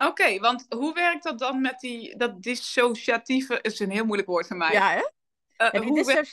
Oké, 0.01 0.09
okay, 0.09 0.39
want 0.39 0.65
hoe 0.69 0.93
werkt 0.93 1.23
dat 1.23 1.39
dan 1.39 1.61
met 1.61 1.79
die, 1.79 2.17
dat 2.17 2.41
dissociatieve... 2.41 3.59
is 3.61 3.79
een 3.79 3.91
heel 3.91 4.05
moeilijk 4.05 4.29
woord 4.29 4.47
voor 4.47 4.57
mij. 4.57 4.71
Ja, 4.71 4.89
hè? 4.91 5.07
Uh, 5.79 5.81
hoe 5.87 6.25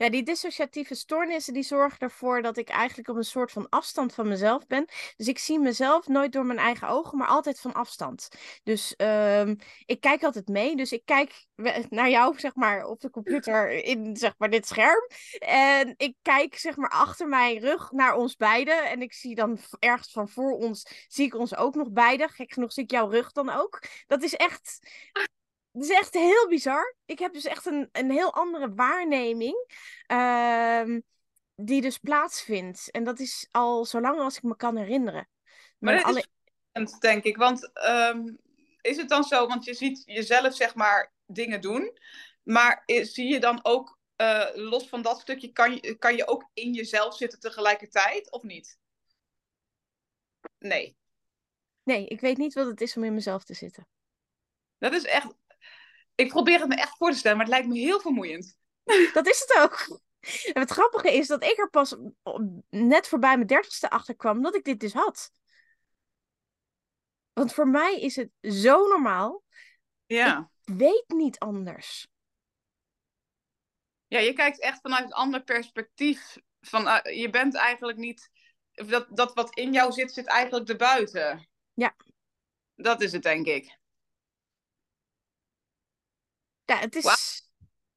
Ja, 0.00 0.10
die 0.10 0.22
dissociatieve 0.22 0.94
stoornissen 0.94 1.54
die 1.54 1.62
zorgen 1.62 1.98
ervoor 1.98 2.42
dat 2.42 2.56
ik 2.56 2.68
eigenlijk 2.68 3.08
op 3.08 3.16
een 3.16 3.24
soort 3.24 3.52
van 3.52 3.68
afstand 3.68 4.14
van 4.14 4.28
mezelf 4.28 4.66
ben. 4.66 4.84
Dus 5.16 5.28
ik 5.28 5.38
zie 5.38 5.58
mezelf 5.58 6.06
nooit 6.08 6.32
door 6.32 6.46
mijn 6.46 6.58
eigen 6.58 6.88
ogen, 6.88 7.18
maar 7.18 7.28
altijd 7.28 7.60
van 7.60 7.72
afstand. 7.72 8.28
Dus 8.62 8.96
ehm, 8.96 9.54
ik 9.84 10.00
kijk 10.00 10.22
altijd 10.22 10.48
mee. 10.48 10.76
Dus 10.76 10.92
ik 10.92 11.04
kijk 11.04 11.46
naar 11.88 12.10
jou, 12.10 12.38
zeg 12.38 12.54
maar, 12.54 12.84
op 12.84 13.00
de 13.00 13.10
computer 13.10 13.70
in 13.92 14.16
zeg 14.16 14.34
maar 14.38 14.50
dit 14.50 14.66
scherm. 14.66 15.08
En 15.38 15.94
ik 15.96 16.16
kijk 16.22 16.56
zeg 16.58 16.76
maar 16.76 16.90
achter 16.90 17.28
mijn 17.28 17.58
rug 17.58 17.90
naar 17.90 18.14
ons 18.14 18.36
beiden. 18.36 18.90
En 18.90 19.02
ik 19.02 19.12
zie 19.12 19.34
dan 19.34 19.58
ergens 19.78 20.12
van 20.12 20.28
voor 20.28 20.52
ons, 20.52 21.06
zie 21.08 21.26
ik 21.26 21.34
ons 21.34 21.56
ook 21.56 21.74
nog 21.74 21.90
beiden. 21.90 22.28
Gek 22.28 22.52
genoeg 22.52 22.72
zie 22.72 22.82
ik 22.82 22.90
jouw 22.90 23.08
rug 23.08 23.32
dan 23.32 23.50
ook. 23.50 23.82
Dat 24.06 24.22
is 24.22 24.34
echt 24.34 24.78
het 25.72 25.82
is 25.82 25.90
echt 25.90 26.14
heel 26.14 26.48
bizar. 26.48 26.96
Ik 27.04 27.18
heb 27.18 27.32
dus 27.32 27.44
echt 27.44 27.66
een, 27.66 27.88
een 27.92 28.10
heel 28.10 28.34
andere 28.34 28.74
waarneming. 28.74 29.66
ehm, 30.06 31.00
die 31.54 31.80
dus 31.80 31.98
plaatsvindt. 31.98 32.90
En 32.90 33.04
dat 33.04 33.18
is 33.18 33.48
al 33.50 33.84
zo 33.84 34.00
lang 34.00 34.18
als 34.20 34.36
ik 34.36 34.42
me 34.42 34.56
kan 34.56 34.76
herinneren. 34.76 35.28
Maar 35.78 35.94
dat 35.94 36.04
alle... 36.04 36.24
is 36.72 36.98
denk 36.98 37.24
ik. 37.24 37.36
Want 37.36 37.72
ehm, 37.72 38.34
is 38.80 38.96
het 38.96 39.08
dan 39.08 39.24
zo, 39.24 39.46
want 39.46 39.64
je 39.64 39.74
ziet 39.74 40.02
jezelf 40.06 40.54
zeg 40.54 40.74
maar 40.74 41.12
dingen 41.26 41.60
doen. 41.60 41.98
Maar 42.42 42.82
is- 42.86 43.12
zie 43.12 43.32
je 43.32 43.40
dan 43.40 43.60
ook, 43.62 43.98
eh, 44.16 44.48
los 44.54 44.88
van 44.88 45.02
dat 45.02 45.20
stukje, 45.20 45.52
kan 45.52 45.72
je, 45.74 45.94
kan 45.98 46.16
je 46.16 46.26
ook 46.26 46.50
in 46.54 46.72
jezelf 46.72 47.16
zitten 47.16 47.40
tegelijkertijd 47.40 48.30
of 48.30 48.42
niet? 48.42 48.78
Nee. 50.58 50.96
Nee, 51.82 52.06
ik 52.06 52.20
weet 52.20 52.36
niet 52.36 52.54
wat 52.54 52.66
het 52.66 52.80
is 52.80 52.96
om 52.96 53.04
in 53.04 53.14
mezelf 53.14 53.44
te 53.44 53.54
zitten. 53.54 53.88
Dat 54.78 54.92
is 54.92 55.04
echt. 55.04 55.34
Ik 56.20 56.28
probeer 56.28 56.58
het 56.58 56.68
me 56.68 56.74
echt 56.74 56.96
voor 56.96 57.10
te 57.10 57.16
stellen, 57.16 57.36
maar 57.36 57.46
het 57.46 57.54
lijkt 57.54 57.68
me 57.68 57.78
heel 57.78 58.00
vermoeiend. 58.00 58.56
Dat 59.12 59.26
is 59.26 59.44
het 59.46 59.58
ook. 59.62 60.00
En 60.52 60.60
het 60.60 60.70
grappige 60.70 61.12
is 61.12 61.26
dat 61.26 61.44
ik 61.44 61.58
er 61.58 61.70
pas 61.70 61.96
net 62.70 63.08
voorbij 63.08 63.34
mijn 63.34 63.46
dertigste 63.46 63.90
achter 63.90 64.16
kwam 64.16 64.42
dat 64.42 64.54
ik 64.54 64.64
dit 64.64 64.80
dus 64.80 64.92
had. 64.92 65.30
Want 67.32 67.52
voor 67.52 67.68
mij 67.68 68.00
is 68.00 68.16
het 68.16 68.30
zo 68.40 68.86
normaal. 68.88 69.42
Ja. 70.06 70.50
Ik 70.64 70.74
weet 70.74 71.04
niet 71.08 71.38
anders. 71.38 72.08
Ja, 74.06 74.18
je 74.18 74.32
kijkt 74.32 74.60
echt 74.60 74.80
vanuit 74.80 75.04
een 75.04 75.12
ander 75.12 75.42
perspectief. 75.42 76.36
Van, 76.60 76.88
eh, 76.88 77.20
je 77.20 77.30
bent 77.30 77.54
eigenlijk 77.54 77.98
niet. 77.98 78.30
Dat, 78.72 79.06
dat 79.10 79.34
wat 79.34 79.54
in 79.54 79.72
jou 79.72 79.92
zit, 79.92 80.12
zit 80.12 80.26
eigenlijk 80.26 80.68
erbuiten. 80.68 81.48
Ja. 81.74 81.96
Dat 82.74 83.00
is 83.00 83.12
het, 83.12 83.22
denk 83.22 83.46
ik. 83.46 83.79
Ja, 86.70 86.78
het 86.78 86.96
is. 86.96 87.42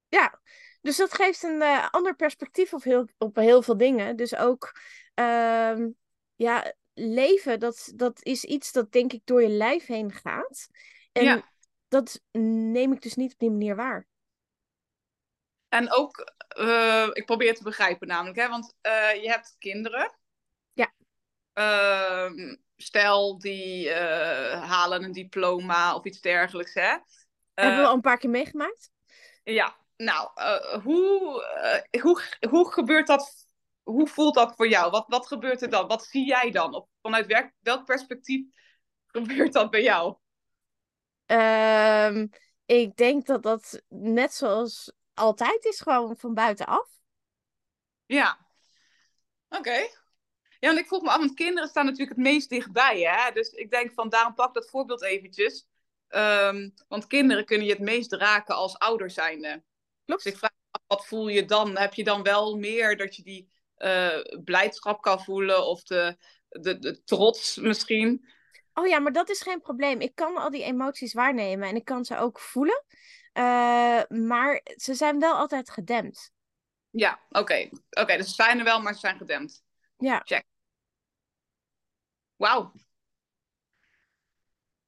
Ja, 0.08 0.40
dus 0.82 0.98
dat 0.98 1.14
geeft 1.14 1.44
een 1.44 1.62
eh, 1.62 1.88
ander 1.92 2.16
perspectief 2.16 2.74
op 2.74 2.84
heel, 2.84 3.08
op 3.18 3.36
heel 3.36 3.62
veel 3.62 3.78
dingen. 3.78 4.16
Dus 4.16 4.36
ook, 4.36 4.80
ehm, 5.14 5.90
ja, 6.36 6.74
leven, 6.94 7.60
dat, 7.60 7.92
dat 7.96 8.24
is 8.24 8.44
iets 8.44 8.72
dat 8.72 8.92
denk 8.92 9.14
ik 9.14 9.22
door 9.24 9.42
je 9.42 9.50
lijf 9.50 9.86
heen 9.86 10.12
gaat. 10.12 10.68
En 11.12 11.24
Ja. 11.24 11.52
dat 11.88 12.22
neem 12.72 12.94
ik 12.94 13.02
dus 13.02 13.16
niet 13.16 13.34
op 13.34 13.40
die 13.40 13.52
manier 13.52 13.76
waar. 13.76 14.08
En 15.70 15.92
ook, 15.92 16.34
eh, 16.48 17.10
ik 17.14 17.26
probeer 17.26 17.48
het 17.48 17.58
te 17.58 17.64
begrijpen 17.64 18.08
namelijk, 18.08 18.38
hè, 18.38 18.48
want 18.50 18.76
eh, 18.82 19.22
je 19.22 19.30
hebt 19.30 19.56
kinderen. 19.60 20.18
Ja. 20.74 20.94
Ehm, 21.54 22.56
stel, 22.76 23.40
die 23.40 23.92
halen 23.94 25.04
een 25.04 25.12
diploma 25.12 25.96
of 25.96 26.06
iets 26.06 26.22
dergelijks, 26.22 26.74
hè. 26.74 26.98
Hebben 27.60 27.80
we 27.80 27.86
Eh, 27.86 27.90
al 27.90 27.96
een 27.96 28.02
paar 28.02 28.18
keer 28.18 28.30
meegemaakt? 28.30 28.92
Ja, 29.44 29.76
nou, 29.98 30.30
eh, 30.36 30.84
hoe, 30.84 31.44
eh, 31.92 32.02
hoe, 32.02 32.22
hoe 32.50 32.72
gebeurt 32.72 33.08
dat? 33.08 33.48
Hoe 33.84 34.08
voelt 34.08 34.34
dat 34.36 34.56
voor 34.56 34.68
jou? 34.68 34.92
Wat, 34.92 35.06
wat 35.08 35.28
gebeurt 35.28 35.62
er 35.62 35.70
dan? 35.70 35.88
Wat 35.88 36.06
zie 36.06 36.26
jij 36.26 36.52
dan? 36.52 36.74
Op, 36.76 36.90
vanuit 37.02 37.26
werk, 37.26 37.54
welk 37.60 37.86
perspectief 37.86 38.46
gebeurt 39.08 39.54
dat 39.54 39.70
bij 39.70 39.84
jou? 39.84 40.16
Ehm, 41.26 42.28
ik 42.66 42.96
denk 42.96 43.26
dat 43.26 43.44
dat 43.44 43.82
net 43.88 44.34
zoals 44.34 44.94
altijd 45.14 45.66
is, 45.66 45.82
gewoon 45.82 46.18
van 46.18 46.34
buitenaf. 46.34 46.90
Ja. 48.08 48.38
Oké. 49.50 49.72
Ja, 50.60 50.68
want 50.70 50.80
ik 50.80 50.88
vroeg 50.88 51.02
me 51.02 51.10
af, 51.10 51.18
want 51.18 51.34
kinderen 51.34 51.70
staan 51.70 51.86
natuurlijk 51.86 52.18
het 52.18 52.28
meest 52.28 52.50
dichtbij, 52.50 53.00
hè? 53.02 53.32
Dus 53.32 53.50
ik 53.50 53.70
denk 53.72 53.92
van, 53.94 54.10
daarom 54.10 54.34
pak 54.34 54.54
dat 54.54 54.70
voorbeeld 54.70 55.04
eventjes. 55.04 55.68
Ehm, 56.14 56.70
want 56.88 57.08
kinderen 57.08 57.46
kunnen 57.46 57.68
je 57.68 57.74
het 57.74 57.82
meest 57.82 58.14
raken 58.14 58.56
als 58.56 58.78
ouder 58.78 59.10
zijnde. 59.10 59.64
Klopt. 60.06 60.24
Dus 60.24 60.34
ik 60.34 60.38
vraag 60.40 60.52
me 60.52 60.68
af, 60.72 60.82
wat 60.88 61.06
voel 61.06 61.28
je 61.28 61.46
dan? 61.46 61.78
Heb 61.78 61.94
je 61.94 62.04
dan 62.04 62.24
wel 62.24 62.58
meer 62.58 62.98
dat 62.98 63.16
je 63.16 63.24
die 63.24 63.52
eh, 63.76 64.20
blijdschap 64.44 65.02
kan 65.02 65.24
voelen 65.24 65.66
of 65.66 65.84
de, 65.84 66.18
de, 66.50 66.80
de 66.80 67.04
trots 67.04 67.58
misschien? 67.58 68.28
Oh 68.74 68.88
ja, 68.88 69.00
maar 69.00 69.12
dat 69.12 69.30
is 69.30 69.42
geen 69.42 69.62
probleem. 69.62 70.02
Ik 70.02 70.16
kan 70.16 70.38
al 70.38 70.50
die 70.50 70.64
emoties 70.64 71.14
waarnemen 71.14 71.68
en 71.68 71.76
ik 71.76 71.86
kan 71.86 72.06
ze 72.06 72.18
ook 72.18 72.40
voelen. 72.40 72.86
Eh, 73.34 74.02
maar 74.08 74.62
ze 74.76 74.94
zijn 74.94 75.20
wel 75.20 75.36
altijd 75.36 75.70
gedempt. 75.70 76.32
Ja, 76.90 77.20
oké. 77.30 77.70
Oké, 77.90 78.18
dus 78.18 78.28
ze 78.28 78.34
zijn 78.34 78.58
er 78.58 78.64
wel, 78.64 78.82
maar 78.82 78.94
ze 78.94 79.00
zijn 79.00 79.18
gedempt. 79.18 79.64
Ja. 79.98 80.24
Wauw. 82.36 82.72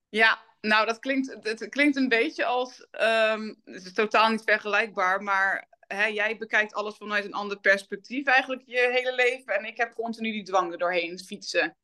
Ja, 0.10 0.55
nou, 0.68 0.86
dat 0.86 1.00
klinkt, 1.00 1.38
het 1.42 1.70
klinkt 1.70 1.96
een 1.96 2.10
beetje 2.10 2.46
als. 2.46 2.88
ehm, 2.92 3.54
het 3.64 3.86
is 3.86 3.94
totaal 3.94 4.30
niet 4.30 4.44
vergelijkbaar, 4.44 5.24
maar 5.24 5.68
hè, 5.88 6.06
jij 6.06 6.38
bekijkt 6.38 6.74
alles 6.74 6.96
vanuit 6.96 7.26
een 7.26 7.34
ander 7.34 7.60
perspectief, 7.60 8.26
eigenlijk 8.26 8.62
je 8.66 8.90
hele 8.92 9.16
leven. 9.16 9.56
En 9.56 9.66
ik 9.66 9.78
heb 9.78 9.94
continu 9.94 10.32
die 10.32 10.44
dwang 10.44 10.72
er 10.72 10.78
doorheen 10.78 11.20
fietsen. 11.20 11.78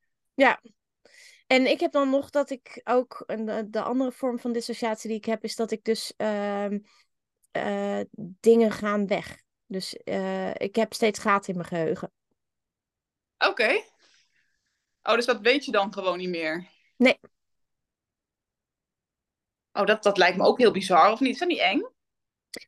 En 1.47 1.65
ik 1.65 1.79
heb 1.79 1.91
dan 1.91 2.09
nog 2.09 2.29
dat 2.29 2.49
ik 2.49 2.81
ook, 2.83 3.23
de 3.67 3.81
andere 3.81 4.11
vorm 4.11 4.39
van 4.39 4.51
dissociatie 4.51 5.09
die 5.09 5.17
ik 5.17 5.25
heb, 5.25 5.43
is 5.43 5.55
dat 5.55 5.71
ik 5.71 5.83
dus 5.83 6.13
ehm, 6.17 6.79
eh, 7.51 7.99
dingen 8.39 8.71
gaan 8.71 9.07
weg. 9.07 9.41
Dus 9.65 9.97
eh, 9.97 10.55
ik 10.55 10.75
heb 10.75 10.93
steeds 10.93 11.19
gaten 11.19 11.49
in 11.49 11.55
mijn 11.55 11.67
geheugen. 11.67 12.11
Oké. 13.37 13.83
Oh, 15.03 15.15
dus 15.15 15.25
dat 15.25 15.41
weet 15.41 15.65
je 15.65 15.71
dan 15.71 15.93
gewoon 15.93 16.17
niet 16.17 16.29
meer? 16.29 16.67
Nee. 16.97 17.19
Oh, 19.73 19.85
dat, 19.85 20.03
dat 20.03 20.17
lijkt 20.17 20.37
me 20.37 20.45
ook 20.45 20.57
heel 20.57 20.71
bizar, 20.71 21.11
of 21.11 21.19
niet? 21.19 21.33
Is 21.33 21.39
dat 21.39 21.47
niet 21.47 21.59
eng? 21.59 21.85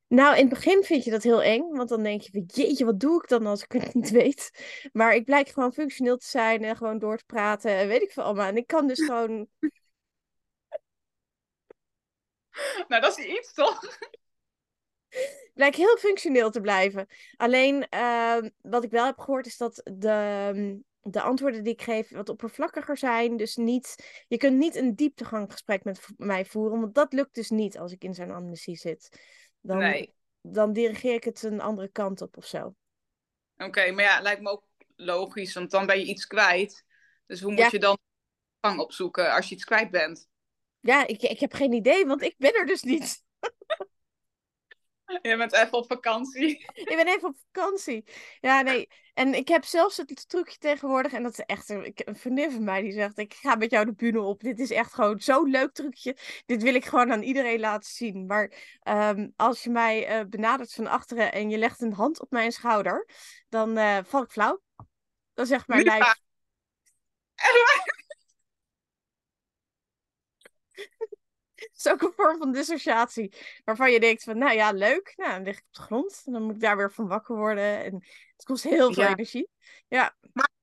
Nou, 0.08 0.36
in 0.36 0.40
het 0.40 0.50
begin 0.50 0.84
vind 0.84 1.04
je 1.04 1.12
dat 1.12 1.24
heel 1.24 1.42
eng, 1.42 1.70
want 1.72 1.90
dan 1.90 2.04
denk 2.04 2.22
je 2.22 2.32
van 2.32 2.44
jeetje, 2.48 2.86
wat 2.86 3.00
doe 3.00 3.22
ik 3.22 3.30
dan 3.30 3.46
als 3.46 3.64
ik 3.64 3.72
het 3.72 3.94
niet 3.94 4.10
weet? 4.10 4.52
Maar 4.94 5.16
ik 5.16 5.26
blijk 5.26 5.50
gewoon 5.50 5.74
functioneel 5.74 6.18
te 6.18 6.28
zijn 6.28 6.64
en 6.64 6.76
gewoon 6.76 7.00
door 7.00 7.18
te 7.18 7.26
praten 7.26 7.72
en 7.72 7.88
weet 7.88 8.02
ik 8.02 8.12
veel 8.12 8.24
allemaal. 8.24 8.48
En 8.48 8.58
ik 8.58 8.68
kan 8.68 8.88
dus 8.88 9.06
gewoon, 9.06 9.48
Nou, 12.88 13.02
dat 13.02 13.18
is 13.18 13.26
iets, 13.26 13.54
toch? 13.54 13.80
blijk 15.54 15.76
heel 15.76 15.98
functioneel 15.98 16.52
te 16.52 16.62
blijven. 16.62 17.08
Alleen, 17.38 17.90
ehm, 17.90 18.50
wat 18.62 18.84
ik 18.84 18.92
wel 18.92 19.06
heb 19.06 19.20
gehoord 19.20 19.46
is 19.46 19.58
dat 19.58 19.82
de, 19.84 20.82
de 21.04 21.22
antwoorden 21.22 21.64
die 21.64 21.74
ik 21.74 21.82
geef 21.82 22.10
wat 22.10 22.30
oppervlakkiger 22.30 22.98
zijn. 22.98 23.38
Dus 23.38 23.56
niet, 23.56 23.96
je 24.28 24.38
kunt 24.38 24.58
niet 24.58 24.76
een 24.76 24.96
dieptegangsgesprek 24.96 25.84
met 25.84 26.08
mij 26.18 26.46
voeren, 26.46 26.80
want 26.80 26.96
dat 26.96 27.14
lukt 27.14 27.36
dus 27.36 27.50
niet 27.50 27.78
als 27.78 27.92
ik 27.92 28.04
in 28.04 28.14
zo'n 28.14 28.32
amnesie 28.32 28.76
zit. 28.76 29.20
Dan, 29.62 29.78
Nee. 29.78 30.14
dan 30.42 30.74
dirigeer 30.74 31.14
ik 31.14 31.24
het 31.24 31.44
een 31.44 31.62
andere 31.62 31.88
kant 31.88 32.22
op 32.22 32.38
of 32.38 32.46
zo. 32.46 32.76
Oké, 33.58 33.92
maar 33.92 34.04
ja, 34.04 34.22
lijkt 34.22 34.42
me 34.42 34.50
ook 34.50 34.64
logisch, 34.96 35.54
want 35.54 35.72
dan 35.72 35.86
ben 35.86 36.00
je 36.00 36.06
iets 36.06 36.28
kwijt. 36.28 36.86
Dus 37.26 37.42
hoe 37.42 37.52
moet 37.52 37.60
Ja. 37.60 37.70
je 37.72 37.80
dan 37.80 37.98
gang 38.62 38.80
opzoeken 38.80 39.32
als 39.32 39.50
je 39.50 39.56
iets 39.56 39.64
kwijt 39.64 39.92
bent? 39.92 40.28
Ja, 40.80 41.08
ik, 41.08 41.22
ik 41.22 41.40
heb 41.40 41.54
geen 41.54 41.74
idee, 41.74 42.06
want 42.06 42.22
ik 42.22 42.36
ben 42.38 42.54
er 42.54 42.66
dus 42.66 42.82
niet. 42.82 43.24
Je 45.22 45.38
bent 45.38 45.54
even 45.54 45.74
op 45.74 45.86
vakantie. 45.88 46.66
Ik 46.74 46.96
ben 46.96 47.08
even 47.08 47.28
op 47.28 47.36
vakantie. 47.52 48.04
Ja, 48.40 48.62
nee. 48.62 48.88
En 49.14 49.34
ik 49.34 49.48
heb 49.48 49.66
zelfs 49.66 49.98
het 49.98 50.30
trucje 50.30 50.58
tegenwoordig. 50.58 51.14
En 51.14 51.24
dat 51.24 51.32
is 51.32 51.46
echt 51.46 51.70
een, 51.70 51.92
een 51.96 52.16
vriendin 52.16 52.52
van 52.52 52.64
mij 52.64 52.82
die 52.82 52.92
zegt: 52.92 53.18
Ik 53.18 53.34
ga 53.34 53.56
met 53.56 53.72
jou 53.72 53.86
de 53.86 53.94
bühne 53.94 54.22
op. 54.22 54.42
Dit 54.42 54.60
is 54.60 54.72
echt 54.72 54.94
gewoon 54.94 55.20
zo'n 55.20 55.50
leuk 55.50 55.74
trucje. 55.74 56.18
Dit 56.46 56.64
wil 56.64 56.74
ik 56.74 56.86
gewoon 56.86 57.12
aan 57.12 57.22
iedereen 57.22 57.60
laten 57.60 57.90
zien. 57.90 58.26
Maar 58.26 58.52
ehm, 58.82 59.30
als 59.36 59.64
je 59.64 59.70
mij 59.70 60.08
eh, 60.08 60.26
benadert 60.26 60.74
van 60.74 60.88
achteren 60.88 61.32
en 61.32 61.50
je 61.50 61.58
legt 61.58 61.82
een 61.82 61.94
hand 61.94 62.22
op 62.22 62.32
mijn 62.32 62.52
schouder, 62.52 63.08
dan 63.50 63.78
eh, 63.78 63.98
val 64.04 64.24
ik 64.24 64.32
flauw. 64.32 64.62
Dan 65.34 65.46
zegt 65.46 65.68
mijn 65.68 65.80
Niet 65.80 65.90
lijf. 65.90 66.02
waar. 67.36 68.02
Het 71.56 71.73
is 71.86 71.92
ook 71.92 72.02
een 72.02 72.14
vorm 72.16 72.38
van 72.38 72.52
dissociatie. 72.52 73.34
Waarvan 73.66 73.92
je 73.92 74.00
denkt 74.00 74.24
van, 74.24 74.38
nou 74.38 74.54
ja, 74.56 74.72
leuk. 74.72 75.14
Nou, 75.16 75.32
dan 75.32 75.44
lig 75.44 75.58
ik 75.58 75.64
op 75.68 75.74
de 75.74 75.82
grond. 75.82 76.22
En 76.26 76.34
dan 76.34 76.42
moet 76.44 76.56
ik 76.56 76.62
daar 76.62 76.78
weer 76.78 76.92
van 76.92 77.08
wakker 77.08 77.36
worden. 77.36 77.84
En 77.84 77.94
het 78.36 78.46
kost 78.46 78.64
heel 78.64 78.94
veel 78.94 79.04
Ja. 79.04 79.10
energie. 79.12 79.50
Ja, 79.88 80.16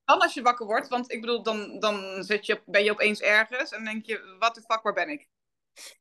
Dan 0.05 0.21
als 0.21 0.35
je 0.35 0.43
wakker 0.43 0.67
wordt, 0.67 0.89
want 0.89 1.13
ik 1.13 1.21
bedoel, 1.21 1.43
dan, 1.43 1.79
dan 1.79 2.23
zit 2.25 2.47
je, 2.47 2.63
ben 2.67 2.85
je 2.85 2.91
opeens 2.91 3.21
ergens 3.21 3.71
en 3.71 3.85
denk 3.85 4.07
je, 4.07 4.37
wat 4.39 4.55
de 4.55 4.61
fuck, 4.61 4.83
waar 4.83 4.93
ben 4.93 5.09
ik? 5.09 5.29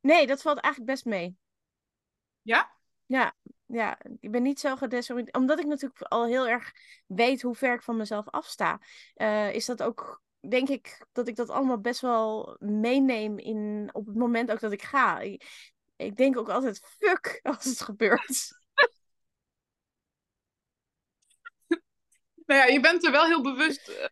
nee, 0.01 0.27
dat 0.27 0.41
valt 0.41 0.59
eigenlijk 0.59 0.93
best 0.93 1.05
mee. 1.05 1.37
Ja? 2.41 2.71
Ja. 3.05 3.35
ja, 3.65 3.97
ik 4.19 4.31
ben 4.31 4.43
niet 4.43 4.59
zo 4.59 4.75
gedesoriënteerd. 4.75 5.37
Omdat 5.37 5.59
ik 5.59 5.65
natuurlijk 5.65 6.01
al 6.01 6.25
heel 6.25 6.47
erg 6.47 6.71
weet 7.05 7.41
hoe 7.41 7.55
ver 7.55 7.73
ik 7.73 7.81
van 7.81 7.97
mezelf 7.97 8.29
afsta. 8.29 8.79
Uh, 9.15 9.53
is 9.53 9.65
dat 9.65 9.83
ook, 9.83 10.21
denk 10.39 10.69
ik, 10.69 11.05
dat 11.11 11.27
ik 11.27 11.35
dat 11.35 11.49
allemaal 11.49 11.79
best 11.79 12.01
wel 12.01 12.55
meeneem 12.59 13.39
in, 13.39 13.89
op 13.91 14.05
het 14.05 14.15
moment 14.15 14.51
ook 14.51 14.59
dat 14.59 14.71
ik 14.71 14.81
ga. 14.81 15.19
Ik, 15.19 15.71
ik 15.95 16.15
denk 16.15 16.37
ook 16.37 16.49
altijd, 16.49 16.95
fuck, 16.99 17.39
als 17.43 17.65
het 17.65 17.81
gebeurt. 17.81 18.61
nou 22.45 22.59
ja, 22.59 22.65
je 22.65 22.79
bent 22.79 23.05
er 23.05 23.11
wel 23.11 23.25
heel 23.25 23.41
bewust 23.41 23.89
uh, 23.89 24.05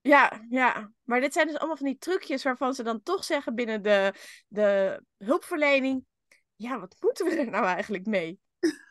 Ja, 0.00 0.46
ja, 0.48 0.92
maar 1.02 1.20
dit 1.20 1.32
zijn 1.32 1.46
dus 1.46 1.56
allemaal 1.56 1.76
van 1.76 1.86
die 1.86 1.98
trucjes 1.98 2.42
waarvan 2.42 2.74
ze 2.74 2.82
dan 2.82 3.02
toch 3.02 3.24
zeggen 3.24 3.54
binnen 3.54 3.82
de, 3.82 4.14
de 4.48 5.00
hulpverlening: 5.16 6.04
ja, 6.56 6.80
wat 6.80 6.96
moeten 7.00 7.26
we 7.26 7.36
er 7.36 7.50
nou 7.50 7.64
eigenlijk 7.64 8.06
mee? 8.06 8.40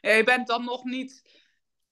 Ja, 0.00 0.10
je 0.10 0.24
bent 0.24 0.46
dan 0.46 0.64
nog 0.64 0.84
niet 0.84 1.22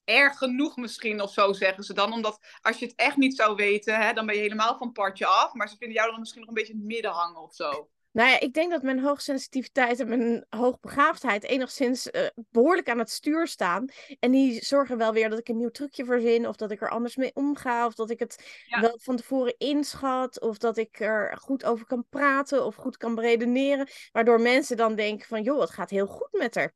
erg 0.09 0.39
genoeg 0.39 0.77
misschien 0.77 1.21
of 1.21 1.33
zo, 1.33 1.53
zeggen 1.53 1.85
ze 1.85 1.95
dan. 1.95 2.13
Omdat 2.13 2.39
als 2.61 2.79
je 2.79 2.87
het 2.87 2.95
echt 2.95 3.17
niet 3.17 3.37
zou 3.37 3.55
weten, 3.57 4.01
hè, 4.01 4.13
dan 4.13 4.27
ben 4.27 4.35
je 4.35 4.41
helemaal 4.41 4.79
van 4.79 4.93
partje 4.93 5.27
af. 5.27 5.53
Maar 5.53 5.69
ze 5.69 5.77
vinden 5.77 5.97
jou 5.97 6.11
dan 6.11 6.21
misschien 6.21 6.41
nog 6.41 6.49
een 6.49 6.55
beetje 6.55 6.73
in 6.73 6.79
het 6.79 6.89
midden 6.89 7.11
hangen 7.11 7.43
of 7.43 7.55
zo. 7.55 7.89
Nou 8.13 8.31
ja, 8.31 8.41
ik 8.41 8.53
denk 8.55 8.71
dat 8.71 8.83
mijn 8.83 9.01
hoogsensitiviteit 9.01 10.01
en 10.01 10.09
mijn 10.09 10.47
hoogbegaafdheid 10.49 11.45
enigszins 11.45 12.07
uh, 12.07 12.27
behoorlijk 12.51 12.89
aan 12.89 12.99
het 12.99 13.11
stuur 13.11 13.47
staan. 13.47 13.89
En 14.21 14.31
die 14.31 14.65
zorgen 14.65 14.99
wel 14.99 15.13
weer 15.13 15.31
dat 15.31 15.39
ik 15.39 15.49
een 15.49 15.57
nieuw 15.57 15.71
trucje 15.71 16.05
verzin, 16.05 16.49
of 16.49 16.57
dat 16.57 16.71
ik 16.71 16.81
er 16.81 16.91
anders 16.91 17.17
mee 17.17 17.35
omga, 17.35 17.87
of 17.87 17.95
dat 17.95 18.11
ik 18.11 18.19
het 18.19 18.63
wel 18.81 18.99
van 19.03 19.17
tevoren 19.17 19.55
inschat, 19.59 20.41
of 20.41 20.59
dat 20.59 20.77
ik 20.77 21.01
er 21.01 21.37
goed 21.41 21.65
over 21.65 21.87
kan 21.87 22.07
praten 22.09 22.65
of 22.65 22.75
goed 22.75 22.97
kan 22.97 23.21
redeneren. 23.21 23.89
Waardoor 24.13 24.41
mensen 24.41 24.77
dan 24.77 24.95
denken 24.95 25.27
van, 25.27 25.43
joh, 25.43 25.61
het 25.61 25.71
gaat 25.71 25.91
heel 25.91 26.07
goed 26.07 26.33
met 26.33 26.55
haar. 26.55 26.75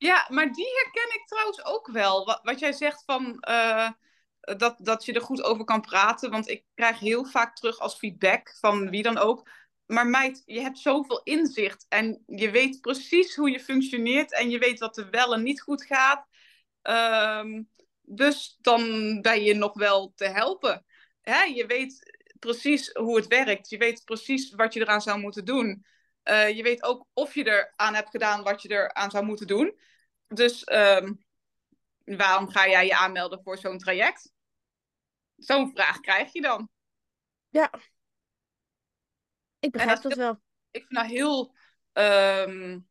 Ja, 0.00 0.26
maar 0.28 0.52
die 0.52 0.68
herken 0.82 1.20
ik 1.20 1.26
trouwens 1.26 1.64
ook 1.64 1.86
wel. 1.86 2.24
Wat, 2.24 2.40
wat 2.42 2.58
jij 2.58 2.72
zegt 2.72 3.02
van 3.04 3.44
uh, 3.48 3.90
dat, 4.40 4.76
dat 4.78 5.04
je 5.04 5.12
er 5.12 5.20
goed 5.20 5.42
over 5.42 5.64
kan 5.64 5.80
praten. 5.80 6.30
Want 6.30 6.48
ik 6.48 6.64
krijg 6.74 6.98
heel 6.98 7.24
vaak 7.24 7.56
terug 7.56 7.78
als 7.78 7.94
feedback 7.94 8.56
van 8.60 8.90
wie 8.90 9.02
dan 9.02 9.18
ook 9.18 9.48
maar 9.90 10.06
meid, 10.06 10.42
je 10.46 10.60
hebt 10.60 10.78
zoveel 10.78 11.20
inzicht 11.22 11.86
en 11.88 12.22
je 12.26 12.50
weet 12.50 12.80
precies 12.80 13.34
hoe 13.34 13.50
je 13.50 13.60
functioneert 13.60 14.32
en 14.32 14.50
je 14.50 14.58
weet 14.58 14.78
wat 14.78 14.96
er 14.96 15.10
wel 15.10 15.34
en 15.34 15.42
niet 15.42 15.60
goed 15.60 15.84
gaat. 15.84 16.26
Um, 16.82 17.68
dus 18.02 18.58
dan 18.60 18.82
ben 19.20 19.42
je 19.42 19.54
nog 19.54 19.74
wel 19.74 20.12
te 20.14 20.24
helpen. 20.24 20.84
Hè? 21.20 21.42
Je 21.42 21.66
weet 21.66 22.18
precies 22.38 22.90
hoe 22.92 23.16
het 23.16 23.26
werkt. 23.26 23.70
Je 23.70 23.78
weet 23.78 24.04
precies 24.04 24.54
wat 24.54 24.74
je 24.74 24.80
eraan 24.80 25.00
zou 25.00 25.20
moeten 25.20 25.44
doen. 25.44 25.84
Uh, 26.24 26.56
je 26.56 26.62
weet 26.62 26.82
ook 26.82 27.06
of 27.12 27.34
je 27.34 27.46
eraan 27.46 27.94
hebt 27.94 28.10
gedaan 28.10 28.42
wat 28.42 28.62
je 28.62 28.70
eraan 28.70 29.10
zou 29.10 29.24
moeten 29.24 29.46
doen. 29.46 29.78
Dus 30.34 30.70
um, 30.72 31.24
waarom 32.04 32.48
ga 32.48 32.68
jij 32.68 32.86
je 32.86 32.96
aanmelden 32.96 33.42
voor 33.42 33.58
zo'n 33.58 33.78
traject? 33.78 34.32
Zo'n 35.36 35.70
vraag 35.74 36.00
krijg 36.00 36.32
je 36.32 36.40
dan. 36.40 36.68
Ja, 37.48 37.70
ik 39.58 39.70
begrijp 39.70 40.02
dat, 40.02 40.14
wel. 40.14 40.40
Ik 40.70 40.84
vind 40.86 41.00
dat 41.00 41.06
heel 41.06 41.54
um, 41.92 42.88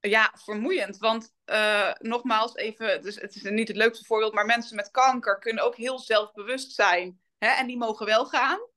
ja, 0.00 0.34
vermoeiend. 0.34 0.96
Want 0.96 1.34
uh, 1.46 1.92
nogmaals, 1.98 2.54
even, 2.54 3.02
dus 3.02 3.14
het 3.14 3.34
is 3.34 3.42
niet 3.42 3.68
het 3.68 3.76
leukste 3.76 4.04
voorbeeld, 4.04 4.34
maar 4.34 4.46
mensen 4.46 4.76
met 4.76 4.90
kanker 4.90 5.38
kunnen 5.38 5.64
ook 5.64 5.76
heel 5.76 5.98
zelfbewust 5.98 6.72
zijn. 6.72 7.20
Hè? 7.38 7.48
En 7.48 7.66
die 7.66 7.76
mogen 7.76 8.06
wel 8.06 8.26
gaan. 8.26 8.70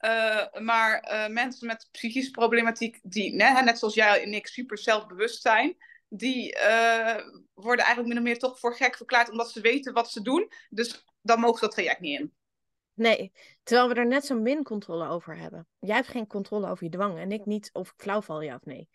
Uh, 0.00 0.52
maar 0.52 1.12
uh, 1.12 1.26
mensen 1.34 1.66
met 1.66 1.88
psychische 1.90 2.30
problematiek, 2.30 2.98
die 3.02 3.32
né, 3.32 3.64
net 3.64 3.78
zoals 3.78 3.94
jij 3.94 4.22
en 4.22 4.32
ik 4.32 4.46
super 4.46 4.78
zelfbewust 4.78 5.42
zijn, 5.42 5.76
die 6.08 6.56
worden 7.54 7.84
eigenlijk 7.84 8.06
min 8.06 8.16
of 8.16 8.22
meer 8.22 8.38
toch 8.38 8.58
voor 8.58 8.74
gek 8.74 8.96
verklaard 8.96 9.30
omdat 9.30 9.50
ze 9.50 9.60
weten 9.60 9.92
wat 9.92 10.10
ze 10.10 10.22
doen. 10.22 10.50
Dus 10.70 11.04
dan 11.22 11.40
mogen 11.40 11.58
ze 11.58 11.64
dat 11.64 11.74
traject 11.74 12.00
niet 12.00 12.20
in. 12.20 12.34
Nee, 12.94 13.32
terwijl 13.62 13.88
we 13.88 13.94
er 13.94 14.06
net 14.06 14.26
zo 14.26 14.40
min 14.40 14.62
controle 14.62 15.08
over 15.08 15.36
hebben. 15.36 15.66
Jij 15.78 15.94
hebt 15.94 16.08
geen 16.08 16.26
controle 16.26 16.68
over 16.68 16.84
je 16.84 16.90
dwang 16.90 17.18
en 17.18 17.32
ik 17.32 17.46
niet 17.46 17.70
of 17.72 17.88
ik 17.88 17.94
flauw 17.96 18.22
val, 18.22 18.40
ja 18.40 18.54
of 18.54 18.64
nee. 18.64 18.88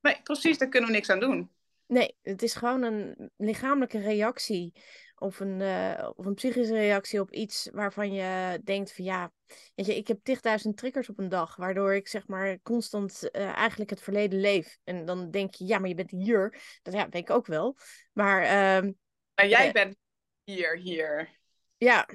Nee, 0.00 0.20
precies, 0.22 0.58
daar 0.58 0.68
kunnen 0.68 0.90
we 0.90 0.94
niks 0.94 1.10
aan 1.10 1.20
doen. 1.20 1.50
Nee, 1.86 2.16
het 2.22 2.42
is 2.42 2.54
gewoon 2.54 2.82
een 2.82 3.30
lichamelijke 3.36 3.98
reactie 3.98 4.82
of 5.18 5.40
een, 5.40 5.60
uh, 5.60 6.10
of 6.14 6.26
een 6.26 6.34
psychische 6.34 6.74
reactie 6.74 7.20
op 7.20 7.32
iets 7.32 7.68
waarvan 7.72 8.12
je 8.12 8.60
denkt 8.64 8.92
van 8.92 9.04
ja, 9.04 9.32
weet 9.74 9.86
je, 9.86 9.96
ik 9.96 10.08
heb 10.08 10.18
10.000 10.66 10.74
triggers 10.74 11.08
op 11.08 11.18
een 11.18 11.28
dag, 11.28 11.56
waardoor 11.56 11.94
ik 11.94 12.08
zeg 12.08 12.26
maar 12.26 12.60
constant 12.62 13.28
uh, 13.32 13.42
eigenlijk 13.42 13.90
het 13.90 14.02
verleden 14.02 14.40
leef. 14.40 14.78
En 14.84 15.04
dan 15.04 15.30
denk 15.30 15.54
je, 15.54 15.66
ja, 15.66 15.78
maar 15.78 15.88
je 15.88 15.94
bent 15.94 16.10
hier. 16.10 16.60
Dat 16.82 16.94
ja, 16.94 17.08
weet 17.08 17.22
ik 17.22 17.30
ook 17.30 17.46
wel. 17.46 17.76
Maar, 18.12 18.42
uh, 18.42 18.90
maar 19.34 19.48
jij 19.48 19.66
uh, 19.66 19.72
bent 19.72 19.96
hier, 20.44 20.76
hier. 20.76 21.38
Ja. 21.76 22.08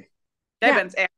Jij 0.58 0.70
ja. 0.70 0.76
bent 0.76 0.94
echt 0.94 1.12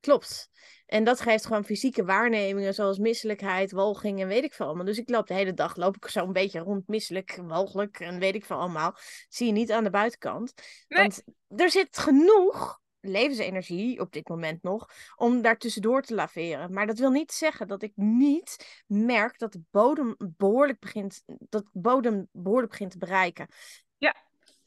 Klopt. 0.00 0.50
En 0.86 1.04
dat 1.04 1.20
geeft 1.20 1.46
gewoon 1.46 1.64
fysieke 1.64 2.04
waarnemingen 2.04 2.74
zoals 2.74 2.98
misselijkheid, 2.98 3.70
walging 3.70 4.20
en 4.20 4.28
weet 4.28 4.44
ik 4.44 4.54
veel 4.54 4.66
allemaal. 4.66 4.84
Dus 4.84 4.98
ik 4.98 5.08
loop 5.08 5.26
de 5.26 5.34
hele 5.34 5.54
dag, 5.54 5.76
loop 5.76 5.96
ik 5.96 6.08
zo 6.08 6.24
een 6.24 6.32
beetje 6.32 6.60
rond 6.60 6.88
misselijk, 6.88 7.38
walgelijk 7.42 8.00
en 8.00 8.18
weet 8.18 8.34
ik 8.34 8.44
veel 8.44 8.56
allemaal. 8.56 8.90
Dat 8.90 9.26
zie 9.28 9.46
je 9.46 9.52
niet 9.52 9.72
aan 9.72 9.84
de 9.84 9.90
buitenkant. 9.90 10.52
Nee. 10.88 11.00
Want 11.02 11.22
er 11.60 11.70
zit 11.70 11.98
genoeg 11.98 12.80
levensenergie 13.00 14.00
op 14.00 14.12
dit 14.12 14.28
moment 14.28 14.62
nog 14.62 14.90
om 15.16 15.42
daar 15.42 15.58
tussendoor 15.58 16.02
te 16.02 16.14
laveren. 16.14 16.72
Maar 16.72 16.86
dat 16.86 16.98
wil 16.98 17.10
niet 17.10 17.32
zeggen 17.32 17.68
dat 17.68 17.82
ik 17.82 17.92
niet 17.94 18.82
merk 18.86 19.38
dat 19.38 19.52
de 19.52 19.62
bodem 19.70 20.14
behoorlijk 20.18 20.78
begint, 20.78 21.22
dat 21.26 21.64
de 21.72 21.80
bodem 21.80 22.28
behoorlijk 22.32 22.70
begint 22.70 22.90
te 22.90 22.98
bereiken. 22.98 23.48
Ja. 23.96 24.14